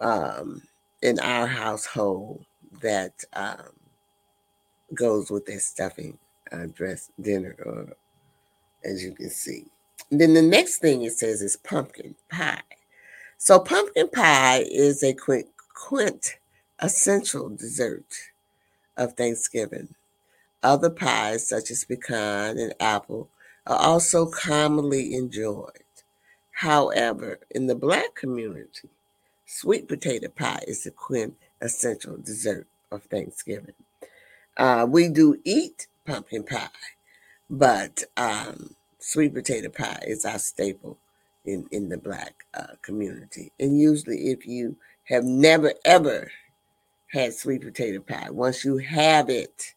um, 0.00 0.62
in 1.02 1.18
our 1.20 1.46
household 1.46 2.44
that 2.82 3.24
um, 3.32 3.72
goes 4.94 5.30
with 5.30 5.46
that 5.46 5.60
stuffing 5.60 6.18
uh, 6.52 6.66
dress 6.74 7.10
dinner, 7.20 7.56
or 7.64 7.96
as 8.84 9.02
you 9.02 9.12
can 9.12 9.30
see. 9.30 9.64
And 10.10 10.20
then 10.20 10.34
the 10.34 10.42
next 10.42 10.78
thing 10.78 11.02
it 11.02 11.12
says 11.12 11.42
is 11.42 11.56
pumpkin 11.56 12.14
pie. 12.30 12.62
So 13.36 13.60
pumpkin 13.60 14.08
pie 14.08 14.64
is 14.70 15.02
a 15.02 15.12
quint, 15.12 15.46
quint 15.74 16.38
essential 16.80 17.48
dessert 17.50 18.14
of 18.96 19.14
Thanksgiving. 19.14 19.94
Other 20.62 20.90
pies, 20.90 21.46
such 21.46 21.70
as 21.70 21.84
pecan 21.84 22.58
and 22.58 22.74
apple, 22.80 23.28
are 23.66 23.78
also 23.78 24.26
commonly 24.26 25.14
enjoyed. 25.14 25.72
However, 26.50 27.38
in 27.50 27.68
the 27.68 27.76
Black 27.76 28.16
community, 28.16 28.88
Sweet 29.50 29.88
potato 29.88 30.28
pie 30.28 30.62
is 30.66 30.84
the 30.84 30.90
quintessential 30.90 32.18
dessert 32.18 32.66
of 32.92 33.04
Thanksgiving. 33.04 33.72
Uh, 34.58 34.86
we 34.86 35.08
do 35.08 35.40
eat 35.42 35.86
pumpkin 36.04 36.44
pie, 36.44 36.68
but 37.48 38.04
um, 38.18 38.76
sweet 38.98 39.32
potato 39.32 39.70
pie 39.70 40.02
is 40.06 40.26
our 40.26 40.38
staple 40.38 40.98
in, 41.46 41.66
in 41.70 41.88
the 41.88 41.96
black 41.96 42.44
uh, 42.52 42.74
community. 42.82 43.50
And 43.58 43.80
usually, 43.80 44.28
if 44.28 44.46
you 44.46 44.76
have 45.04 45.24
never 45.24 45.72
ever 45.82 46.30
had 47.06 47.32
sweet 47.32 47.62
potato 47.62 48.00
pie, 48.00 48.28
once 48.28 48.66
you 48.66 48.76
have 48.76 49.30
it, 49.30 49.72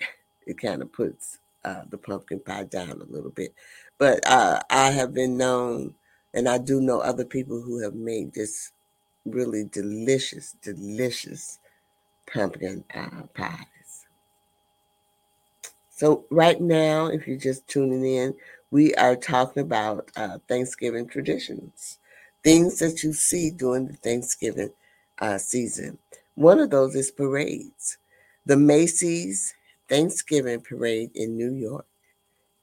it 0.46 0.56
kind 0.56 0.80
of 0.80 0.90
puts 0.90 1.38
uh, 1.66 1.82
the 1.90 1.98
pumpkin 1.98 2.40
pie 2.40 2.64
down 2.64 3.02
a 3.02 3.12
little 3.12 3.30
bit. 3.30 3.52
But 3.98 4.26
uh, 4.26 4.60
I 4.70 4.90
have 4.90 5.12
been 5.12 5.36
known, 5.36 5.96
and 6.34 6.48
I 6.48 6.58
do 6.58 6.80
know 6.80 7.00
other 7.00 7.24
people 7.24 7.62
who 7.62 7.80
have 7.82 7.94
made 7.94 8.34
this 8.34 8.72
really 9.24 9.64
delicious, 9.64 10.56
delicious 10.62 11.60
pumpkin 12.32 12.84
uh, 12.94 13.22
pies. 13.34 14.06
So, 15.90 16.26
right 16.30 16.60
now, 16.60 17.06
if 17.06 17.26
you're 17.28 17.38
just 17.38 17.68
tuning 17.68 18.04
in, 18.04 18.34
we 18.72 18.94
are 18.96 19.14
talking 19.14 19.62
about 19.62 20.10
uh, 20.16 20.38
Thanksgiving 20.48 21.06
traditions, 21.06 21.98
things 22.42 22.80
that 22.80 23.04
you 23.04 23.12
see 23.12 23.50
during 23.50 23.86
the 23.86 23.94
Thanksgiving 23.94 24.70
uh, 25.20 25.38
season. 25.38 25.98
One 26.34 26.58
of 26.58 26.70
those 26.70 26.96
is 26.96 27.12
parades. 27.12 27.96
The 28.44 28.56
Macy's 28.56 29.54
Thanksgiving 29.88 30.60
Parade 30.60 31.12
in 31.14 31.36
New 31.36 31.52
York 31.52 31.86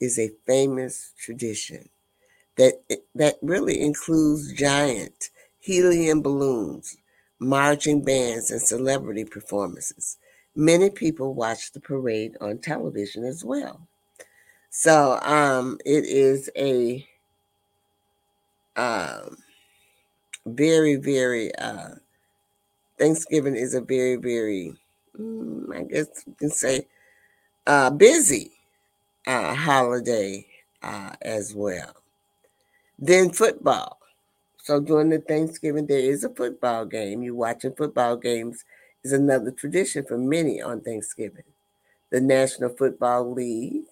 is 0.02 0.20
a 0.20 0.32
famous 0.46 1.14
tradition 1.18 1.88
that 2.58 2.82
that 3.16 3.38
really 3.42 3.82
includes 3.82 4.54
giant 4.54 5.30
helium 5.60 6.22
balloons, 6.22 6.98
marching 7.40 8.04
bands, 8.04 8.52
and 8.52 8.62
celebrity 8.62 9.26
performances. 9.26 10.18
Many 10.56 10.90
people 10.90 11.34
watch 11.34 11.72
the 11.72 11.80
parade 11.80 12.36
on 12.42 12.58
television 12.60 13.24
as 13.24 13.44
well. 13.46 13.88
So 14.70 15.20
um, 15.22 15.80
it 15.86 16.06
is 16.06 16.50
a 16.58 17.08
um, 18.76 19.38
very, 20.46 20.96
very, 20.96 21.54
uh, 21.56 21.96
Thanksgiving 22.98 23.56
is 23.56 23.74
a 23.74 23.82
very, 23.82 24.16
very, 24.16 24.74
mm, 25.20 25.76
I 25.76 25.84
guess 25.84 26.08
you 26.26 26.36
can 26.38 26.50
say, 26.50 26.88
uh, 27.68 27.90
busy 27.92 28.52
uh, 29.28 29.56
holiday 29.56 30.46
uh, 30.84 31.12
as 31.22 31.56
well. 31.56 32.01
Then 33.02 33.32
football. 33.32 34.00
So 34.64 34.80
during 34.82 35.10
the 35.10 35.20
Thanksgiving, 35.20 35.88
there 35.88 36.00
is 36.00 36.24
a 36.24 36.30
football 36.30 36.86
game. 36.86 37.24
You 37.24 37.36
watching 37.36 37.74
football 37.76 38.18
games 38.18 38.66
is 39.04 39.14
another 39.14 39.52
tradition 39.52 40.06
for 40.06 40.18
many 40.18 40.62
on 40.62 40.82
Thanksgiving. 40.82 41.46
The 42.12 42.22
National 42.22 42.70
Football 42.70 43.34
League 43.34 43.86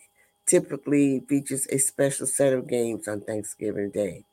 typically 0.47 1.21
features 1.29 1.67
a 1.71 1.79
special 1.79 2.27
set 2.27 2.53
of 2.53 2.67
games 2.67 3.07
on 3.07 3.21
Thanksgiving 3.21 3.91
Day. 3.91 4.25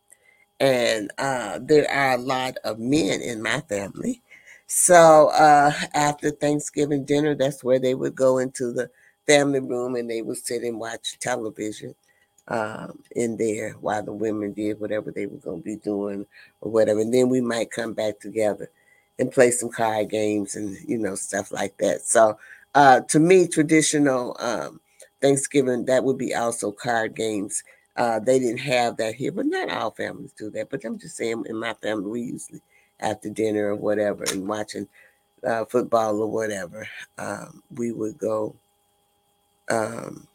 And 0.60 1.12
uh, 1.18 1.58
there 1.62 1.90
are 1.90 2.14
a 2.14 2.18
lot 2.18 2.56
of 2.64 2.78
men 2.78 3.20
in 3.22 3.42
my 3.42 3.60
family. 3.62 4.22
So 4.66 5.28
uh, 5.30 5.72
after 5.94 6.30
Thanksgiving 6.30 7.04
dinner, 7.04 7.34
that's 7.34 7.62
where 7.64 7.78
they 7.78 7.94
would 7.94 8.14
go 8.14 8.38
into 8.38 8.72
the 8.72 8.90
family 9.26 9.60
room 9.60 9.96
and 9.96 10.10
they 10.10 10.22
would 10.22 10.38
sit 10.38 10.62
and 10.62 10.80
watch 10.80 11.18
television 11.20 11.94
um, 12.48 13.02
in 13.14 13.37
there 13.37 13.72
while 13.80 14.02
the 14.02 14.12
women 14.12 14.52
did 14.52 14.80
whatever 14.80 15.11
they 15.11 15.26
were 15.26 15.38
going 15.38 15.59
to 15.59 15.64
be 15.64 15.76
doing 15.76 16.26
or 16.61 16.70
whatever. 16.70 17.00
And 17.00 17.12
then 17.12 17.28
we 17.28 17.40
might 17.40 17.70
come 17.70 17.92
back 17.92 18.20
together 18.20 18.70
and 19.18 19.32
play 19.32 19.50
some 19.50 19.70
card 19.70 20.11
games 20.11 20.56
and, 20.56 20.76
you 20.87 20.98
know, 20.98 21.14
stuff 21.14 21.50
like 21.50 21.76
that. 21.78 22.02
So 22.02 22.38
uh, 22.74 23.00
to 23.00 23.18
me, 23.18 23.48
traditional 23.48 24.37
um, 24.38 24.80
Thanksgiving, 25.20 25.87
that 25.87 26.04
would 26.04 26.18
be 26.18 26.35
also 26.35 26.70
card 26.70 27.14
games. 27.16 27.62
Uh, 27.96 28.18
they 28.18 28.38
didn't 28.38 28.59
have 28.59 28.98
that 28.98 29.14
here, 29.14 29.32
but 29.32 29.46
not 29.46 29.70
all 29.70 29.90
families 29.90 30.32
do 30.32 30.50
that. 30.50 30.68
But 30.68 30.85
I'm 30.85 30.98
just 30.98 31.16
saying, 31.16 31.44
in 31.48 31.56
my 31.56 31.72
family, 31.74 32.11
we 32.11 32.20
usually 32.20 32.61
after 33.00 33.30
dinner 33.30 33.68
or 33.68 33.76
whatever 33.76 34.24
and 34.24 34.46
watching 34.46 34.87
uh, 35.46 35.64
football 35.64 36.20
or 36.20 36.30
whatever, 36.30 36.87
um, 37.18 37.62
we 37.74 37.92
would 37.92 38.18
go, 38.18 38.54
um, 39.70 40.26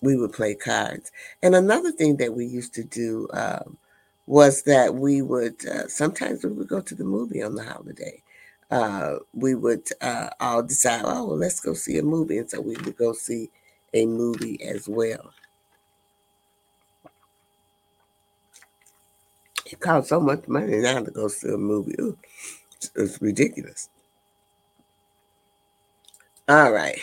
we 0.00 0.16
would 0.16 0.32
play 0.32 0.54
cards. 0.54 1.10
And 1.42 1.54
another 1.54 1.92
thing 1.92 2.16
that 2.18 2.34
we 2.34 2.46
used 2.46 2.74
to 2.74 2.84
do 2.84 3.28
um, 3.32 3.78
was 4.26 4.62
that 4.64 4.94
we 4.94 5.22
would 5.22 5.66
uh, 5.66 5.88
sometimes 5.88 6.44
we 6.44 6.52
would 6.52 6.68
go 6.68 6.80
to 6.80 6.94
the 6.94 7.04
movie 7.04 7.42
on 7.42 7.54
the 7.54 7.64
holiday. 7.64 8.22
Uh, 8.70 9.16
we 9.34 9.54
would 9.54 9.88
uh, 10.00 10.30
all 10.38 10.62
decide, 10.62 11.02
oh, 11.04 11.26
well, 11.26 11.36
let's 11.36 11.60
go 11.60 11.74
see 11.74 11.98
a 11.98 12.02
movie. 12.02 12.38
And 12.38 12.48
so 12.48 12.60
we 12.60 12.76
would 12.76 12.96
go 12.96 13.12
see 13.12 13.50
a 13.92 14.06
movie 14.06 14.62
as 14.62 14.88
well. 14.88 15.32
It 19.64 19.80
costs 19.80 20.10
so 20.10 20.20
much 20.20 20.46
money 20.48 20.76
now 20.80 21.02
to 21.02 21.10
go 21.10 21.28
see 21.28 21.48
a 21.48 21.56
movie. 21.56 21.96
Ooh, 21.98 22.18
it's, 22.72 22.90
it's 22.94 23.22
ridiculous. 23.22 23.88
All 26.48 26.70
right. 26.72 26.98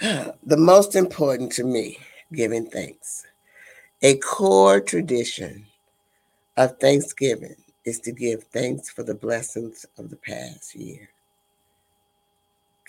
The 0.00 0.56
most 0.56 0.96
important 0.96 1.52
to 1.52 1.64
me, 1.64 1.98
giving 2.32 2.66
thanks. 2.66 3.26
A 4.02 4.16
core 4.18 4.80
tradition 4.80 5.66
of 6.56 6.78
Thanksgiving 6.78 7.56
is 7.84 8.00
to 8.00 8.12
give 8.12 8.44
thanks 8.44 8.90
for 8.90 9.02
the 9.02 9.14
blessings 9.14 9.86
of 9.98 10.10
the 10.10 10.16
past 10.16 10.74
year. 10.74 11.08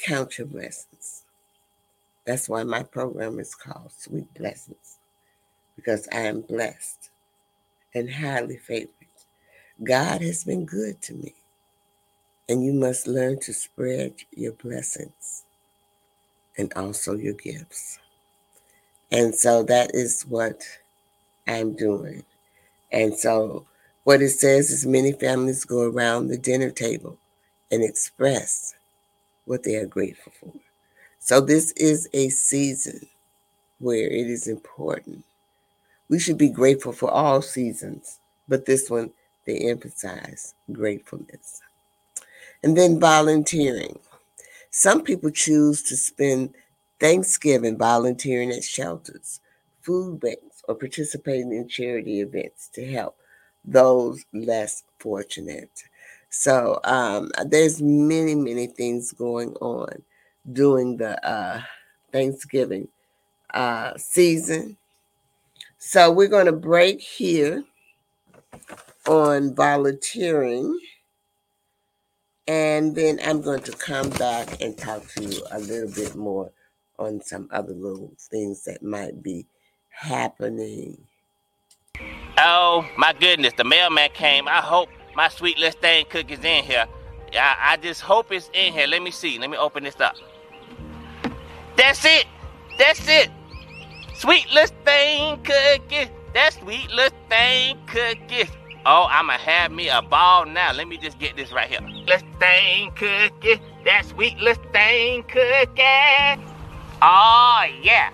Count 0.04 0.38
your 0.38 0.48
blessings. 0.48 1.24
That's 2.26 2.50
why 2.50 2.64
my 2.64 2.82
program 2.82 3.40
is 3.40 3.54
called 3.54 3.92
Sweet 3.96 4.34
Blessings, 4.34 4.98
because 5.76 6.08
I 6.12 6.22
am 6.22 6.42
blessed 6.42 7.12
and 7.94 8.12
highly 8.12 8.58
favored. 8.58 8.90
God 9.84 10.22
has 10.22 10.44
been 10.44 10.66
good 10.66 11.02
to 11.04 11.14
me, 11.14 11.36
and 12.50 12.66
you 12.66 12.74
must 12.74 13.06
learn 13.06 13.40
to 13.42 13.54
spread 13.54 14.16
your 14.32 14.54
blessings 14.54 15.44
and 16.58 16.72
also 16.76 17.16
your 17.16 17.34
gifts. 17.34 18.00
And 19.12 19.36
so 19.36 19.64
that 19.64 19.92
is 19.94 20.24
what 20.24 20.64
I'm 21.48 21.76
doing. 21.76 22.24
And 22.92 23.14
so 23.18 23.66
what 24.04 24.22
it 24.22 24.30
says 24.30 24.70
is 24.70 24.86
many 24.86 25.12
families 25.14 25.66
go 25.66 25.82
around 25.82 26.28
the 26.28 26.38
dinner 26.38 26.72
table 26.72 27.18
and 27.72 27.84
express 27.84 28.76
what 29.46 29.64
they 29.64 29.76
are 29.76 29.86
grateful 29.86 30.32
for. 30.40 30.54
So, 31.20 31.42
this 31.42 31.72
is 31.72 32.08
a 32.14 32.30
season 32.30 33.08
where 33.80 34.08
it 34.08 34.28
is 34.28 34.48
important. 34.48 35.24
We 36.08 36.20
should 36.20 36.38
be 36.38 36.50
grateful 36.50 36.92
for 36.94 37.10
all 37.10 37.42
seasons, 37.42 38.20
but 38.48 38.66
this 38.66 38.92
one, 38.92 39.12
they 39.46 39.58
emphasize 39.70 40.54
gratefulness. 40.72 41.62
And 42.64 42.78
then 42.78 43.00
volunteering. 43.00 43.98
Some 44.78 45.04
people 45.04 45.30
choose 45.30 45.82
to 45.84 45.96
spend 45.96 46.54
Thanksgiving 47.00 47.78
volunteering 47.78 48.52
at 48.52 48.62
shelters, 48.62 49.40
food 49.82 50.20
banks, 50.20 50.64
or 50.68 50.76
participating 50.76 51.54
in 51.54 51.70
charity 51.70 52.20
events 52.20 52.68
to 52.74 52.86
help 52.86 53.16
those 53.64 54.26
less 54.34 54.84
fortunate. 55.00 55.86
So 56.30 56.82
um, 56.84 57.32
there's 57.46 57.82
many, 57.82 58.36
many 58.36 58.68
things 58.68 59.14
going 59.14 59.54
on 59.62 60.04
during 60.52 60.98
the 60.98 61.26
uh, 61.26 61.62
Thanksgiving 62.12 62.90
uh, 63.54 63.94
season. 63.96 64.76
So 65.78 66.12
we're 66.12 66.28
going 66.28 66.48
to 66.48 66.52
break 66.52 67.00
here 67.00 67.64
on 69.08 69.56
volunteering. 69.56 70.78
And 72.48 72.96
then 72.96 73.20
I'm 73.26 73.42
going 73.42 73.62
to 73.62 73.72
come 73.72 74.10
back 74.12 74.62
and 74.62 74.78
talk 74.78 75.08
to 75.14 75.24
you 75.24 75.42
a 75.52 75.60
little 75.60 75.90
bit 75.90 76.16
more 76.16 76.52
on 77.00 77.22
some 77.22 77.50
other 77.52 77.74
little 77.74 78.14
things 78.20 78.64
that 78.66 78.84
might 78.84 79.24
be 79.24 79.48
happening. 79.90 80.98
Oh 82.38 82.88
my 82.98 83.14
goodness, 83.14 83.54
the 83.58 83.64
mailman 83.64 84.10
came. 84.14 84.48
I 84.48 84.62
hope 84.62 84.90
my 85.16 85.30
sweet 85.30 85.58
little 85.58 85.80
thing 85.80 86.06
cookie's 86.10 86.44
in 86.44 86.64
here. 86.64 86.86
I, 87.34 87.56
I 87.62 87.78
just 87.78 88.02
hope 88.02 88.32
it's 88.32 88.50
in 88.54 88.74
here. 88.74 88.88
Let 88.88 89.02
me 89.02 89.12
see. 89.12 89.40
Let 89.40 89.50
me 89.50 89.58
open 89.58 89.84
this 89.84 90.00
up. 90.00 90.16
That's 91.76 92.06
it. 92.06 92.26
That's 92.78 93.08
it. 93.08 93.30
Sweet 94.16 94.46
little 94.54 94.76
thing 94.86 95.38
cookie. 95.44 96.12
That 96.34 96.54
sweet 96.54 96.90
little 96.92 97.18
thing 97.30 97.78
cookie. 97.88 98.50
Oh, 98.88 99.08
I'ma 99.10 99.34
have 99.34 99.72
me 99.72 99.90
a 99.90 100.02
ball 100.02 100.46
now. 100.46 100.72
Let 100.72 100.88
me 100.88 100.98
just 100.98 101.18
get 101.18 101.36
this 101.36 101.52
right 101.52 101.68
here. 101.68 101.82
Little 101.82 102.28
thing 102.40 102.92
cookie. 102.92 103.60
That 103.84 104.06
sweet 104.06 104.38
little 104.38 104.64
thing 104.72 105.24
cookie. 105.24 106.44
Oh 107.02 107.66
yeah. 107.82 108.12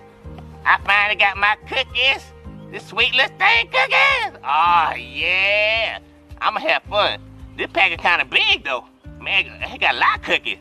I 0.66 0.80
finally 0.86 1.16
got 1.16 1.36
my 1.36 1.58
cookies. 1.68 2.24
This 2.72 2.86
sweet 2.88 3.14
little 3.14 3.36
thing 3.38 3.68
cookies. 3.68 4.40
Oh 4.46 4.94
yeah. 4.96 6.00
I'ma 6.40 6.60
have 6.62 6.84
fun. 6.84 7.20
This 7.58 7.68
pack 7.74 7.92
is 7.92 7.98
kinda 7.98 8.24
big 8.24 8.64
though. 8.64 8.86
Man, 9.20 9.46
it 9.46 9.82
got 9.82 9.96
a 9.96 9.98
lot 9.98 10.20
of 10.20 10.24
cookies. 10.24 10.58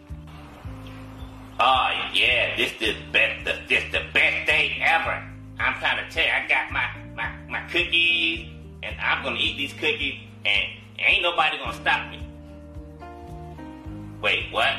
Oh 1.61 1.91
yeah, 2.13 2.57
this 2.57 2.73
the 2.81 2.97
best 3.13 3.69
this 3.69 3.85
the 3.93 4.03
best 4.13 4.47
day 4.47 4.77
ever. 4.83 5.23
I'm 5.61 5.75
trying 5.79 6.05
to 6.05 6.11
tell 6.13 6.25
you, 6.25 6.33
I 6.33 6.49
got 6.49 6.73
my 6.73 6.89
my, 7.15 7.31
my 7.49 7.61
cookies, 7.69 8.49
and 8.83 8.97
I'm 9.01 9.23
gonna 9.23 9.39
eat 9.39 9.57
these 9.57 9.73
cookies, 9.73 10.21
and 10.45 10.65
ain't 10.99 11.23
nobody 11.23 11.59
gonna 11.59 11.75
stop 11.75 12.11
me. 12.11 12.27
Wait, 14.23 14.53
what? 14.53 14.75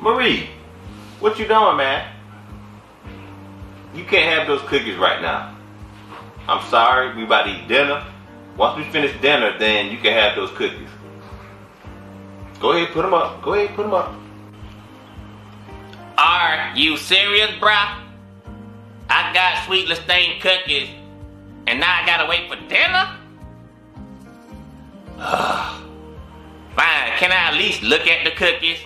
Marie, 0.00 0.48
what 1.20 1.38
you 1.38 1.46
doing, 1.46 1.76
man? 1.76 2.10
You 3.94 4.04
can't 4.04 4.38
have 4.38 4.46
those 4.46 4.62
cookies 4.68 4.96
right 4.96 5.20
now. 5.20 5.56
I'm 6.48 6.66
sorry, 6.70 7.14
we 7.16 7.24
about 7.24 7.44
to 7.44 7.50
eat 7.50 7.68
dinner. 7.68 8.04
Once 8.56 8.76
we 8.76 8.84
finish 8.90 9.18
dinner, 9.20 9.58
then 9.58 9.90
you 9.90 9.98
can 9.98 10.12
have 10.12 10.36
those 10.36 10.50
cookies. 10.50 10.88
Go 12.58 12.72
ahead, 12.72 12.92
put 12.92 13.02
them 13.02 13.14
up. 13.14 13.42
Go 13.42 13.54
ahead, 13.54 13.74
put 13.74 13.82
them 13.82 13.94
up. 13.94 14.14
Are 16.18 16.72
you 16.76 16.96
serious, 16.96 17.50
bruh? 17.52 17.96
I 19.08 19.32
got 19.32 19.64
sweet 19.66 19.88
Listerine 19.88 20.40
cookies, 20.40 20.88
and 21.70 21.78
now 21.78 22.02
I 22.02 22.04
gotta 22.04 22.28
wait 22.28 22.50
for 22.50 22.56
dinner? 22.68 23.16
Fine, 26.74 27.12
can 27.18 27.30
I 27.30 27.50
at 27.50 27.54
least 27.54 27.82
look 27.82 28.08
at 28.08 28.24
the 28.24 28.32
cookies? 28.32 28.78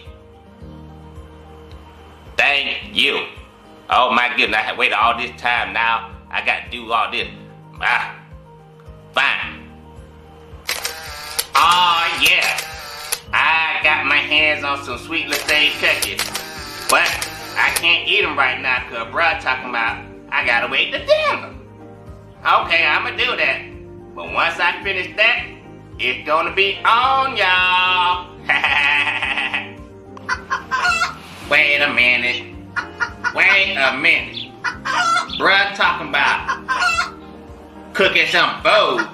Thank 2.37 2.95
you. 2.95 3.27
Oh 3.89 4.13
my 4.13 4.35
goodness, 4.37 4.59
I 4.59 4.63
have 4.63 4.77
waited 4.77 4.95
all 4.95 5.17
this 5.17 5.31
time 5.41 5.73
now. 5.73 6.15
I 6.31 6.45
gotta 6.45 6.69
do 6.71 6.93
all 6.93 7.11
this. 7.11 7.29
Ah, 7.81 8.21
fine. 9.13 9.67
Oh 11.55 12.21
yeah. 12.21 12.61
I 13.33 13.81
got 13.83 14.05
my 14.05 14.17
hands 14.17 14.63
on 14.63 14.85
some 14.85 14.99
sweet 14.99 15.29
Listerine 15.29 15.73
cookies. 15.81 16.21
But 16.91 17.09
I 17.57 17.73
can't 17.77 18.07
eat 18.07 18.23
them 18.23 18.37
right 18.37 18.61
now 18.61 18.85
because 18.85 19.07
bruh 19.09 19.41
talking 19.41 19.71
about 19.71 20.05
I 20.31 20.45
gotta 20.45 20.69
wait 20.69 20.93
to 20.93 20.99
dinner. 20.99 21.55
Okay, 22.45 22.85
I'ma 22.85 23.09
do 23.17 23.37
that. 23.39 23.63
But 24.15 24.31
once 24.35 24.61
I 24.61 24.83
finish 24.83 25.17
that, 25.17 25.47
it's 25.99 26.27
gonna 26.27 26.55
be 26.55 26.77
on 26.85 27.39
y'all. 27.39 28.37
Wait 31.51 31.81
a 31.81 31.91
minute. 31.95 32.55
Wait 33.35 33.77
a 33.79 33.97
minute. 33.97 34.53
Bruh 35.41 35.75
talking 35.75 36.11
about 36.11 36.61
cooking 37.95 38.27
some 38.27 38.61
food. 38.61 39.09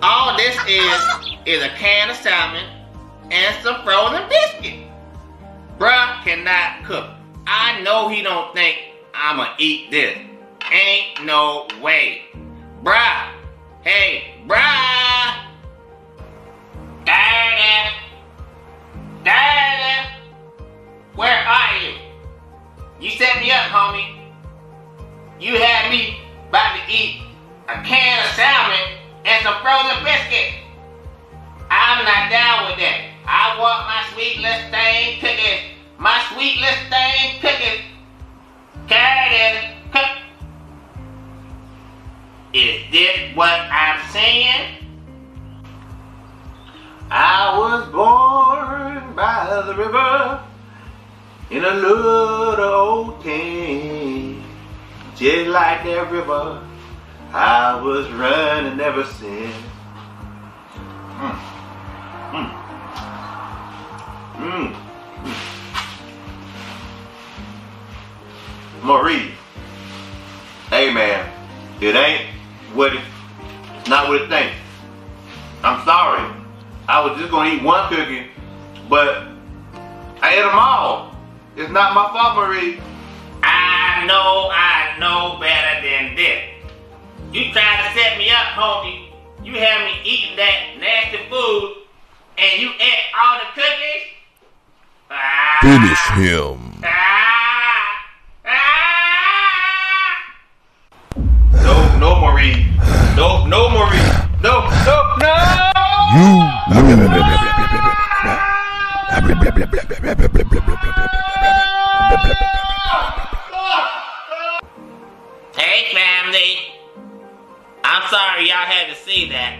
All 0.00 0.34
this 0.38 0.56
is 0.66 0.98
is 1.44 1.62
a 1.62 1.68
can 1.76 2.08
of 2.08 2.16
salmon 2.16 2.64
and 3.30 3.54
some 3.62 3.84
frozen 3.84 4.26
biscuit. 4.30 4.88
Bruh 5.78 6.22
cannot 6.24 6.86
cook. 6.86 7.10
I 7.46 7.82
know 7.82 8.08
he 8.08 8.22
don't 8.22 8.54
think 8.54 8.78
I'ma 9.12 9.56
eat 9.58 9.90
this. 9.90 10.29
Ain't 10.70 11.24
no 11.24 11.66
way. 11.82 12.22
Bruh. 12.84 13.32
Hey, 13.82 14.34
bruh. 14.46 15.44
Daddy. 17.04 17.96
Daddy. 19.24 20.08
Where 21.16 21.44
are 21.44 21.76
you? 21.82 21.94
You 23.00 23.10
set 23.10 23.40
me 23.40 23.50
up, 23.50 23.66
homie. 23.72 24.16
You 25.40 25.56
had 25.56 25.90
me 25.90 26.20
about 26.48 26.76
to 26.76 26.92
eat 26.92 27.22
a 27.68 27.82
can 27.82 28.24
of 28.24 28.30
salmon 28.34 28.98
and 29.24 29.42
some 29.42 29.60
frozen 29.62 30.04
biscuit. 30.04 30.54
I'm 31.70 32.04
not 32.04 32.30
down 32.30 32.70
with 32.70 32.78
that. 32.78 33.10
I 33.26 33.58
want 33.58 33.86
my 33.86 34.04
sweet 34.12 34.38
Listerine 34.38 35.18
cookies. 35.20 35.60
My 35.98 36.22
sweet 36.32 36.60
Listerine 36.60 37.40
cookies. 37.40 37.80
Carrot 38.86 39.74
cook. 39.92 40.29
Is 42.52 42.82
this 42.90 43.36
what 43.36 43.48
I'm 43.48 44.10
saying? 44.10 44.78
I 47.08 47.56
was 47.56 47.88
born 47.92 49.14
by 49.14 49.62
the 49.66 49.74
river 49.76 50.42
in 51.50 51.64
a 51.64 51.70
little 51.70 52.60
old 52.60 53.22
tent. 53.22 54.42
Just 55.14 55.48
like 55.50 55.84
that 55.84 56.10
river, 56.10 56.60
I 57.32 57.80
was 57.80 58.10
running 58.10 58.80
ever 58.80 59.04
since. 59.04 59.54
Mm. 61.20 61.38
Mm. 62.32 62.50
Mm. 64.38 64.74
Mm. 65.22 65.36
Marie, 68.82 69.30
hey 70.68 70.92
man, 70.92 71.30
it 71.80 71.94
ain't 71.94 72.29
what 72.74 72.94
it, 72.94 73.02
not 73.88 74.08
what 74.08 74.22
it 74.22 74.28
think. 74.28 74.52
I'm 75.62 75.84
sorry. 75.84 76.22
I 76.88 77.04
was 77.04 77.18
just 77.18 77.30
gonna 77.30 77.50
eat 77.50 77.62
one 77.62 77.88
cookie, 77.88 78.28
but 78.88 79.28
I 80.22 80.34
ate 80.34 80.42
them 80.42 80.54
all. 80.54 81.14
It's 81.56 81.70
not 81.70 81.94
my 81.94 82.08
fault, 82.12 82.36
Marie. 82.36 82.80
I 83.42 84.04
know 84.06 84.50
I 84.52 84.96
know 84.98 85.38
better 85.40 85.80
than 85.86 86.14
this. 86.14 86.42
You 87.32 87.52
tried 87.52 87.86
to 87.86 87.98
set 87.98 88.18
me 88.18 88.30
up, 88.30 88.46
homie. 88.58 89.10
You 89.44 89.54
had 89.54 89.84
me 89.84 90.00
eating 90.04 90.36
that 90.36 90.76
nasty 90.78 91.18
food, 91.30 91.76
and 92.38 92.60
you 92.60 92.70
ate 92.78 93.12
all 93.18 93.38
the 93.38 93.46
cookies? 93.54 94.10
Finish 95.60 96.08
him. 96.16 96.80
Ah, 96.84 98.04
ah. 98.46 98.80
No, 101.62 101.98
no, 101.98 102.20
Marie. 102.20 102.66
No, 103.16 103.46
no, 103.46 103.68
Marie. 103.68 103.98
No, 104.42 104.68
no, 104.86 104.96
no. 105.18 105.34
You 106.14 106.50
Hey, 115.56 115.92
family. 115.92 116.56
I'm 117.84 118.08
sorry 118.08 118.48
y'all 118.48 118.66
had 118.66 118.88
to 118.88 118.96
see 118.96 119.28
that. 119.30 119.58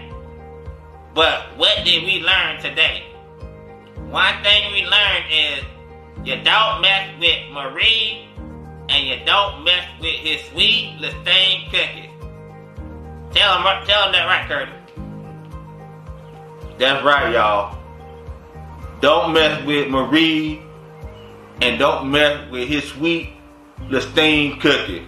But 1.13 1.57
what 1.57 1.83
did 1.85 2.03
we 2.03 2.21
learn 2.21 2.61
today? 2.61 3.03
One 4.09 4.41
thing 4.43 4.71
we 4.71 4.85
learned 4.85 5.25
is 5.31 5.63
you 6.23 6.35
don't 6.43 6.81
mess 6.81 7.09
with 7.19 7.51
Marie 7.51 8.27
and 8.89 9.07
you 9.07 9.25
don't 9.25 9.63
mess 9.63 9.87
with 9.99 10.15
his 10.15 10.41
sweet 10.51 10.97
Listerine 10.99 11.69
cookies. 11.69 12.10
Tell 13.33 13.57
him, 13.57 13.85
tell 13.85 14.05
him 14.05 14.11
that 14.11 14.25
right, 14.25 14.47
Curtis. 14.47 14.75
That's 16.77 17.03
right, 17.03 17.31
y'all. 17.33 17.77
Don't 19.01 19.33
mess 19.33 19.65
with 19.65 19.89
Marie 19.89 20.61
and 21.61 21.79
don't 21.79 22.11
mess 22.11 22.49
with 22.51 22.67
his 22.67 22.83
sweet 22.83 23.29
Listerine 23.89 24.59
cookie. 24.59 25.07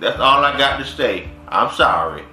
That's 0.00 0.18
all 0.18 0.44
I 0.44 0.56
got 0.58 0.78
to 0.78 0.84
say. 0.84 1.28
I'm 1.48 1.72
sorry. 1.74 2.24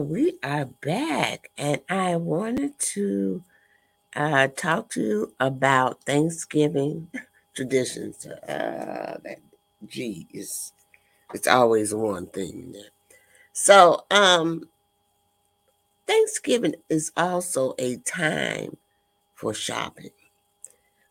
We 0.00 0.38
are 0.42 0.66
back, 0.66 1.50
and 1.56 1.80
I 1.88 2.16
wanted 2.16 2.78
to 2.94 3.42
uh, 4.14 4.48
talk 4.48 4.90
to 4.90 5.00
you 5.00 5.34
about 5.40 6.04
Thanksgiving 6.04 7.08
traditions. 7.54 8.26
Uh, 8.26 9.18
that 9.24 9.38
G 9.86 10.26
is 10.32 10.72
it's 11.32 11.48
always 11.48 11.94
one 11.94 12.26
thing. 12.26 12.74
So, 13.52 14.04
um, 14.10 14.68
Thanksgiving 16.06 16.74
is 16.90 17.10
also 17.16 17.74
a 17.78 17.96
time 17.98 18.76
for 19.34 19.54
shopping. 19.54 20.10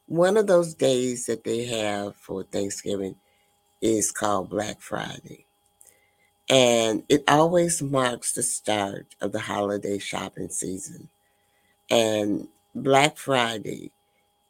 One 0.08 0.38
of 0.38 0.48
those 0.48 0.76
days 0.76 1.26
that 1.26 1.44
they 1.44 1.66
have 1.66 2.16
for 2.18 2.44
Thanksgiving 2.44 3.16
is 3.82 4.12
called 4.12 4.52
Black 4.52 4.82
Friday. 4.82 5.46
And 6.50 7.04
it 7.10 7.24
always 7.28 7.82
marks 7.82 8.34
the 8.34 8.44
start 8.44 9.16
of 9.22 9.32
the 9.32 9.40
holiday 9.40 9.98
shopping 9.98 10.50
season. 10.50 11.10
And 11.90 12.48
Black 12.76 13.18
Friday 13.18 13.92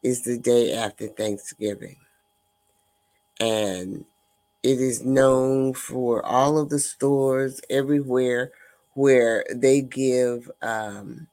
is 0.03 0.23
the 0.23 0.37
day 0.37 0.73
after 0.73 1.07
Thanksgiving. 1.07 1.97
And 3.39 4.05
it 4.63 4.79
is 4.79 5.05
known 5.05 5.73
for 5.73 6.25
all 6.25 6.57
of 6.57 6.69
the 6.69 6.79
stores 6.79 7.61
everywhere 7.69 8.51
where 8.95 9.45
they 9.53 9.81
give 9.81 10.49
um, 10.61 11.27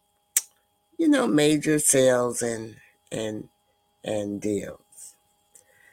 you 0.99 1.09
know 1.09 1.27
major 1.27 1.79
sales 1.79 2.43
and 2.43 2.77
and 3.11 3.49
and 4.05 4.41
deals. 4.41 5.15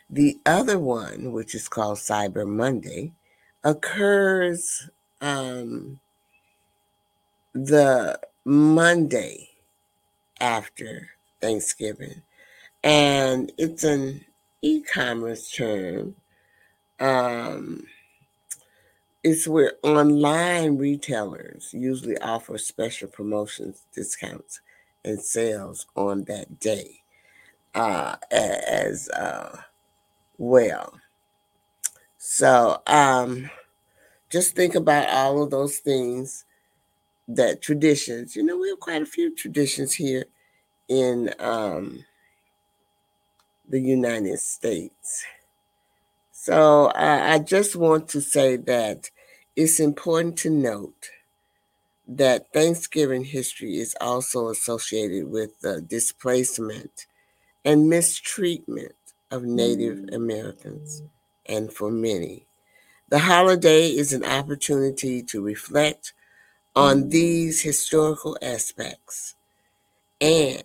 The 0.10 0.39
other 0.45 0.79
one, 0.79 1.32
which 1.32 1.55
is 1.55 1.69
called 1.69 1.97
Cyber 1.97 2.47
Monday, 2.47 3.13
occurs 3.63 4.89
um, 5.22 6.00
the 7.54 8.19
Monday 8.45 9.50
after 10.39 11.10
Thanksgiving. 11.41 12.22
And 12.84 13.52
it's 13.58 13.84
an 13.84 14.26
e 14.62 14.82
commerce 14.82 15.52
term. 15.52 16.15
Um, 17.00 17.86
it's 19.24 19.48
where 19.48 19.74
online 19.84 20.78
retailers 20.78 21.74
usually 21.74 22.17
offer 22.19 22.58
special 22.58 23.10
promotions, 23.10 23.82
discounts, 23.93 24.62
and 25.04 25.19
sales 25.19 25.88
on 25.95 26.24
that 26.26 26.60
day 26.60 27.02
uh, 27.76 28.15
as 28.32 29.10
uh, 29.10 29.58
well. 30.38 30.93
So 32.19 32.82
um, 32.86 33.49
just 34.29 34.55
think 34.55 34.75
about 34.75 35.10
all 35.10 35.41
of 35.41 35.51
those 35.51 35.77
things 35.77 36.45
that 37.27 37.62
traditions, 37.62 38.36
you 38.36 38.43
know, 38.43 38.58
we 38.58 38.69
have 38.69 38.79
quite 38.79 39.01
a 39.01 39.05
few 39.08 39.34
traditions 39.36 39.93
here 39.93 40.25
in 40.89 41.34
um, 41.39 42.05
the 43.69 43.79
United 43.79 44.39
States. 44.39 45.25
So 46.32 46.88
uh, 46.88 47.21
I 47.23 47.39
just 47.39 47.75
want 47.75 48.10
to 48.10 48.21
say 48.21 48.58
that 48.58 49.10
it's 49.55 49.79
important 49.79 50.38
to 50.39 50.49
note 50.49 51.10
that 52.08 52.51
Thanksgiving 52.53 53.23
history 53.25 53.77
is 53.77 53.95
also 54.01 54.49
associated 54.49 55.29
with 55.29 55.62
the 55.62 55.82
displacement 55.82 57.05
and 57.65 57.89
mistreatment 57.89 58.95
of 59.32 59.43
Native 59.43 60.10
Americans, 60.13 61.03
and 61.49 61.73
for 61.73 61.91
many. 61.91 62.45
The 63.09 63.19
holiday 63.19 63.88
is 63.88 64.13
an 64.13 64.23
opportunity 64.23 65.23
to 65.23 65.41
reflect 65.41 66.13
on 66.75 67.09
these 67.09 67.62
historical 67.62 68.38
aspects 68.41 69.35
and 70.21 70.63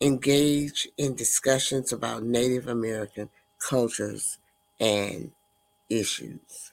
engage 0.00 0.88
in 0.96 1.16
discussions 1.16 1.92
about 1.92 2.22
Native 2.22 2.68
American 2.68 3.28
cultures 3.58 4.38
and 4.78 5.32
issues. 5.90 6.70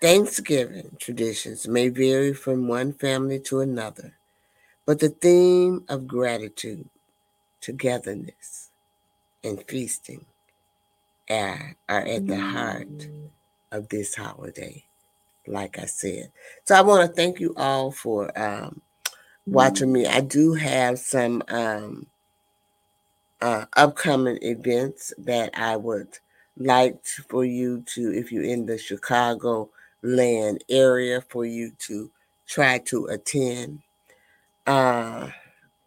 Thanksgiving 0.00 0.96
traditions 1.00 1.66
may 1.66 1.88
vary 1.88 2.32
from 2.32 2.68
one 2.68 2.92
family 2.92 3.40
to 3.40 3.60
another, 3.60 4.14
but 4.86 5.00
the 5.00 5.08
theme 5.08 5.84
of 5.88 6.06
gratitude, 6.06 6.88
togetherness, 7.60 8.70
and 9.42 9.64
feasting 9.66 10.26
are, 11.30 11.76
at 11.88 12.26
the 12.26 12.40
heart 12.40 13.08
of 13.72 13.88
this 13.88 14.14
holiday, 14.14 14.84
like 15.46 15.78
I 15.78 15.86
said. 15.86 16.30
So 16.64 16.74
I 16.74 16.82
want 16.82 17.08
to 17.08 17.14
thank 17.14 17.40
you 17.40 17.54
all 17.56 17.90
for 17.90 18.36
um, 18.38 18.80
watching 19.46 19.92
me. 19.92 20.06
I 20.06 20.20
do 20.20 20.54
have 20.54 20.98
some 20.98 21.42
um, 21.48 22.06
uh, 23.40 23.66
upcoming 23.76 24.38
events 24.42 25.12
that 25.18 25.50
I 25.54 25.76
would 25.76 26.18
like 26.56 27.04
for 27.28 27.44
you 27.44 27.82
to, 27.94 28.12
if 28.14 28.32
you're 28.32 28.42
in 28.42 28.66
the 28.66 28.78
Chicago 28.78 29.68
land 30.02 30.64
area, 30.68 31.20
for 31.28 31.44
you 31.44 31.72
to 31.80 32.10
try 32.46 32.78
to 32.78 33.06
attend. 33.06 33.80
Uh, 34.66 35.28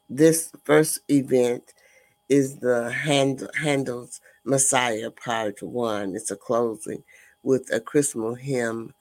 this 0.10 0.52
first 0.63 0.99
event 1.10 1.73
is 2.30 2.58
the 2.58 2.91
Hand, 2.91 3.47
Handel's 3.60 4.21
Messiah 4.43 5.12
Part 5.12 5.62
One. 5.62 6.15
It's 6.15 6.32
a 6.32 6.36
closing 6.36 7.04
with 7.43 7.69
a 7.73 7.80
Christmas 7.80 8.39
hymn 8.39 8.93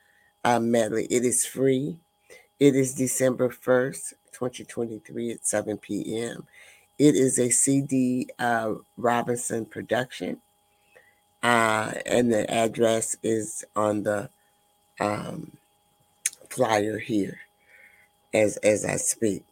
uh, 0.45 0.61
medley. 0.61 1.07
It 1.11 1.25
is 1.25 1.45
free. 1.45 1.99
It 2.61 2.75
is 2.75 2.95
December 2.95 3.49
1st, 3.51 4.15
2023 4.33 5.33
at 5.33 5.47
7 5.47 5.79
p.m. 5.79 6.47
It 6.99 7.15
is 7.15 7.39
a 7.39 7.51
CD 7.51 8.29
uh, 8.39 8.75
Robinson 8.97 9.65
production. 9.65 10.41
Uh, 11.43 11.93
and 12.05 12.33
the 12.33 12.51
address 12.51 13.17
is 13.23 13.65
on 13.77 14.03
the 14.03 14.29
um, 15.01 15.53
flyer 16.51 16.99
here 16.99 17.39
as 18.35 18.57
as 18.59 18.85
I 18.85 18.97
speak. 18.97 19.45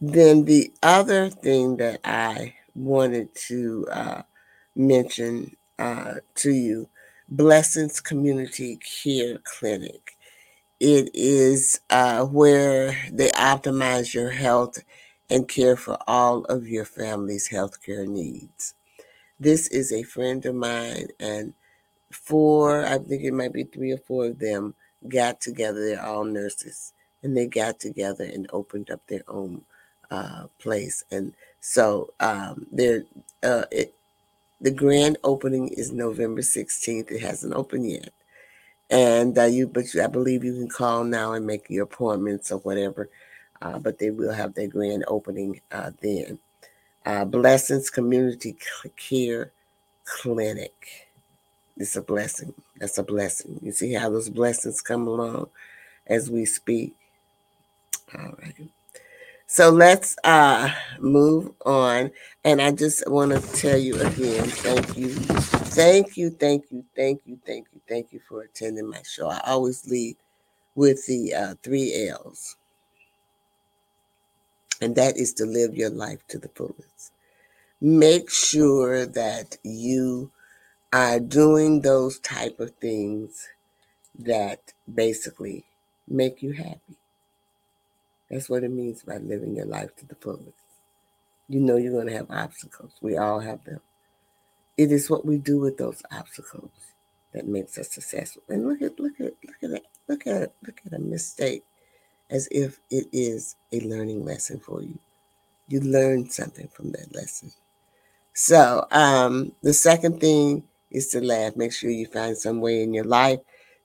Then 0.00 0.46
the 0.46 0.72
other 0.82 1.28
thing 1.28 1.76
that 1.76 2.00
I 2.04 2.54
wanted 2.74 3.34
to 3.48 3.86
uh, 3.92 4.22
mention 4.80 5.56
uh, 5.78 6.14
to 6.36 6.50
you, 6.50 6.88
Blessings 7.28 8.00
Community 8.00 8.78
Care 8.78 9.38
Clinic. 9.44 10.16
It 10.80 11.10
is 11.14 11.80
uh, 11.90 12.24
where 12.24 12.96
they 13.12 13.28
optimize 13.30 14.14
your 14.14 14.30
health 14.30 14.78
and 15.28 15.46
care 15.46 15.76
for 15.76 15.98
all 16.06 16.44
of 16.46 16.66
your 16.66 16.84
family's 16.84 17.50
healthcare 17.50 18.06
needs. 18.08 18.74
This 19.38 19.68
is 19.68 19.92
a 19.92 20.02
friend 20.02 20.44
of 20.46 20.54
mine, 20.54 21.08
and 21.20 21.54
four, 22.10 22.84
I 22.84 22.98
think 22.98 23.22
it 23.22 23.32
might 23.32 23.52
be 23.52 23.64
three 23.64 23.92
or 23.92 23.98
four 23.98 24.26
of 24.26 24.38
them, 24.38 24.74
got 25.08 25.40
together. 25.40 25.84
They're 25.84 26.04
all 26.04 26.24
nurses, 26.24 26.92
and 27.22 27.36
they 27.36 27.46
got 27.46 27.80
together 27.80 28.24
and 28.24 28.48
opened 28.52 28.90
up 28.90 29.06
their 29.06 29.22
own 29.28 29.62
uh, 30.10 30.46
place. 30.58 31.04
And 31.10 31.34
so 31.60 32.12
um, 32.20 32.66
they're, 32.72 33.04
uh, 33.42 33.64
it, 33.70 33.94
the 34.60 34.70
grand 34.70 35.18
opening 35.24 35.68
is 35.68 35.92
November 35.92 36.42
16th. 36.42 37.10
It 37.10 37.20
hasn't 37.20 37.54
opened 37.54 37.90
yet. 37.90 38.12
And 38.90 39.38
uh, 39.38 39.44
you, 39.44 39.68
but 39.68 39.84
I 40.02 40.06
believe 40.08 40.44
you 40.44 40.54
can 40.54 40.68
call 40.68 41.04
now 41.04 41.32
and 41.32 41.46
make 41.46 41.70
your 41.70 41.84
appointments 41.84 42.50
or 42.50 42.58
whatever. 42.58 43.08
Uh, 43.62 43.78
but 43.78 43.98
they 43.98 44.10
will 44.10 44.32
have 44.32 44.54
their 44.54 44.66
grand 44.66 45.04
opening 45.06 45.60
uh, 45.70 45.90
then. 46.00 46.38
Uh, 47.06 47.24
Blessings 47.24 47.88
Community 47.90 48.56
Care 48.96 49.52
Clinic. 50.04 51.08
It's 51.76 51.96
a 51.96 52.02
blessing. 52.02 52.52
That's 52.78 52.98
a 52.98 53.02
blessing. 53.02 53.58
You 53.62 53.72
see 53.72 53.94
how 53.94 54.10
those 54.10 54.28
blessings 54.28 54.82
come 54.82 55.06
along 55.06 55.48
as 56.06 56.30
we 56.30 56.44
speak. 56.44 56.94
All 58.14 58.34
right. 58.42 58.68
So 59.52 59.70
let's 59.70 60.14
uh 60.22 60.72
move 61.00 61.50
on. 61.66 62.12
And 62.44 62.62
I 62.62 62.70
just 62.70 63.02
want 63.10 63.32
to 63.32 63.40
tell 63.60 63.76
you 63.76 63.96
again, 63.96 64.44
thank 64.44 64.96
you. 64.96 65.08
Thank 65.08 66.16
you, 66.16 66.30
thank 66.30 66.66
you, 66.70 66.84
thank 66.94 67.22
you, 67.26 67.36
thank 67.44 67.66
you, 67.74 67.80
thank 67.88 68.12
you 68.12 68.20
for 68.28 68.42
attending 68.42 68.88
my 68.88 69.02
show. 69.02 69.28
I 69.28 69.40
always 69.46 69.84
lead 69.88 70.18
with 70.76 71.04
the 71.08 71.34
uh, 71.34 71.54
three 71.64 72.06
L's. 72.08 72.54
And 74.80 74.94
that 74.94 75.16
is 75.16 75.32
to 75.34 75.46
live 75.46 75.74
your 75.74 75.90
life 75.90 76.24
to 76.28 76.38
the 76.38 76.48
fullest. 76.50 77.10
Make 77.80 78.30
sure 78.30 79.04
that 79.04 79.58
you 79.64 80.30
are 80.92 81.18
doing 81.18 81.80
those 81.80 82.20
type 82.20 82.60
of 82.60 82.70
things 82.76 83.48
that 84.16 84.72
basically 84.94 85.64
make 86.06 86.40
you 86.40 86.52
happy. 86.52 86.99
That's 88.30 88.48
what 88.48 88.64
it 88.64 88.70
means 88.70 89.02
by 89.02 89.18
living 89.18 89.56
your 89.56 89.66
life 89.66 89.94
to 89.96 90.06
the 90.06 90.14
fullest. 90.14 90.52
You 91.48 91.60
know 91.60 91.76
you're 91.76 91.92
going 91.92 92.06
to 92.06 92.16
have 92.16 92.30
obstacles. 92.30 92.92
We 93.00 93.16
all 93.16 93.40
have 93.40 93.64
them. 93.64 93.80
It 94.76 94.92
is 94.92 95.10
what 95.10 95.26
we 95.26 95.36
do 95.36 95.58
with 95.58 95.76
those 95.78 96.02
obstacles 96.12 96.70
that 97.32 97.46
makes 97.46 97.76
us 97.76 97.92
successful. 97.92 98.42
And 98.48 98.66
look 98.66 98.82
at 98.82 98.98
look 99.00 99.18
at 99.20 99.34
look 99.62 99.74
at. 99.74 99.82
Look 100.10 100.26
at 100.26 100.52
look 100.66 100.80
at 100.84 100.92
a 100.92 100.98
mistake 100.98 101.62
as 102.30 102.48
if 102.50 102.80
it 102.90 103.06
is 103.12 103.54
a 103.70 103.78
learning 103.78 104.24
lesson 104.24 104.58
for 104.58 104.82
you. 104.82 104.98
You 105.68 105.78
learn 105.78 106.28
something 106.28 106.66
from 106.66 106.90
that 106.90 107.14
lesson. 107.14 107.52
So 108.32 108.88
um, 108.90 109.52
the 109.62 109.72
second 109.72 110.20
thing 110.20 110.64
is 110.90 111.06
to 111.10 111.20
laugh. 111.20 111.54
Make 111.54 111.72
sure 111.72 111.90
you 111.90 112.06
find 112.06 112.36
some 112.36 112.60
way 112.60 112.82
in 112.82 112.92
your 112.92 113.04
life 113.04 113.38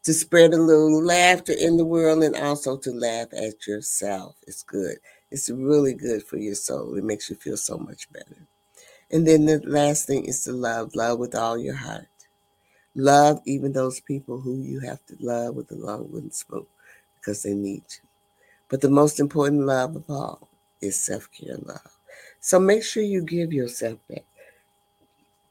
to 0.06 0.13
spread 0.13 0.54
a 0.54 0.58
little 0.58 1.04
laughter 1.04 1.54
in 1.54 1.78
the 1.78 1.86
world 1.86 2.24
and 2.24 2.36
also 2.36 2.78
to 2.78 2.91
laugh 2.91 3.28
at 3.34 3.65
yourself. 3.65 4.36
It's 4.46 4.62
good. 4.62 4.98
It's 5.32 5.50
really 5.50 5.96
good 5.96 6.24
for 6.24 6.38
your 6.38 6.54
soul. 6.54 6.96
It 6.96 7.04
makes 7.04 7.30
you 7.30 7.36
feel 7.36 7.58
so 7.58 7.78
much 7.78 8.12
better. 8.13 8.48
And 9.12 9.28
then 9.28 9.46
the 9.46 9.60
last 9.65 10.06
thing 10.06 10.26
is 10.26 10.44
to 10.44 10.54
love. 10.54 10.96
Love 10.96 11.18
with 11.18 11.34
all 11.34 11.58
your 11.58 11.76
heart. 11.76 12.08
Love 12.94 13.41
even 13.46 13.74
those 13.74 14.00
people 14.00 14.39
who 14.39 14.58
you 14.62 14.80
have 14.82 15.04
to 15.08 15.15
love 15.20 15.56
with 15.56 15.72
a 15.72 15.76
long 15.76 16.10
wooden 16.12 16.32
spoon 16.32 16.68
because 17.15 17.41
they 17.41 17.56
need 17.56 17.84
you. 17.89 18.08
But 18.70 18.82
the 18.82 18.89
most 18.89 19.20
important 19.20 19.65
love 19.65 19.96
of 19.96 20.10
all 20.10 20.48
is 20.82 21.04
self 21.04 21.30
care 21.32 21.58
love. 21.58 21.98
So 22.39 22.60
make 22.60 22.84
sure 22.84 23.02
you 23.02 23.24
give 23.24 23.52
yourself 23.52 23.98
that. 24.10 24.24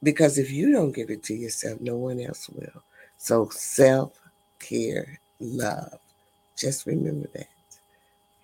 Because 0.01 0.38
if 0.38 0.53
you 0.53 0.71
don't 0.71 0.93
give 0.95 1.11
it 1.11 1.25
to 1.25 1.35
yourself, 1.35 1.81
no 1.81 1.97
one 1.97 2.21
else 2.21 2.49
will. 2.49 2.83
So 3.17 3.49
self 3.51 4.12
care 4.64 5.18
love. 5.40 5.98
Just 6.57 6.87
remember 6.87 7.29
that. 7.35 7.48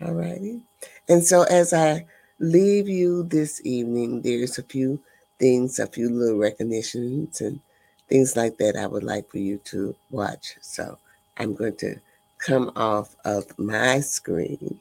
All 0.03 0.15
righty. 0.15 0.61
And 1.09 1.25
so 1.25 1.43
as 1.45 1.73
I 1.73 2.07
leave 2.39 2.89
you 2.89 3.25
this 3.25 3.61
evening, 3.65 4.23
there's 4.23 4.59
a 4.59 4.63
few 4.63 5.01
things, 5.39 5.79
a 5.79 5.87
few 5.87 6.11
little 6.11 6.39
recognitions 6.39 7.41
and 7.41 7.61
things 8.09 8.37
like 8.37 8.59
that 8.59 8.77
I 8.77 8.87
would 8.87 9.05
like 9.05 9.31
for 9.31 9.39
you 9.39 9.59
to 9.65 9.95
watch. 10.11 10.57
So 10.61 10.99
I'm 11.39 11.55
going 11.55 11.77
to 11.77 11.97
come 12.39 12.73
off 12.77 13.15
of 13.25 13.59
my 13.59 14.01
screen 14.01 14.81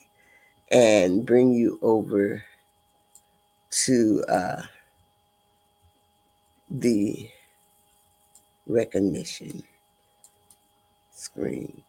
and 0.71 1.25
bring 1.25 1.51
you 1.51 1.79
over 1.81 2.43
to 3.71 4.23
uh, 4.27 4.61
the 6.69 7.29
recognition 8.67 9.63
screen. 11.19 11.83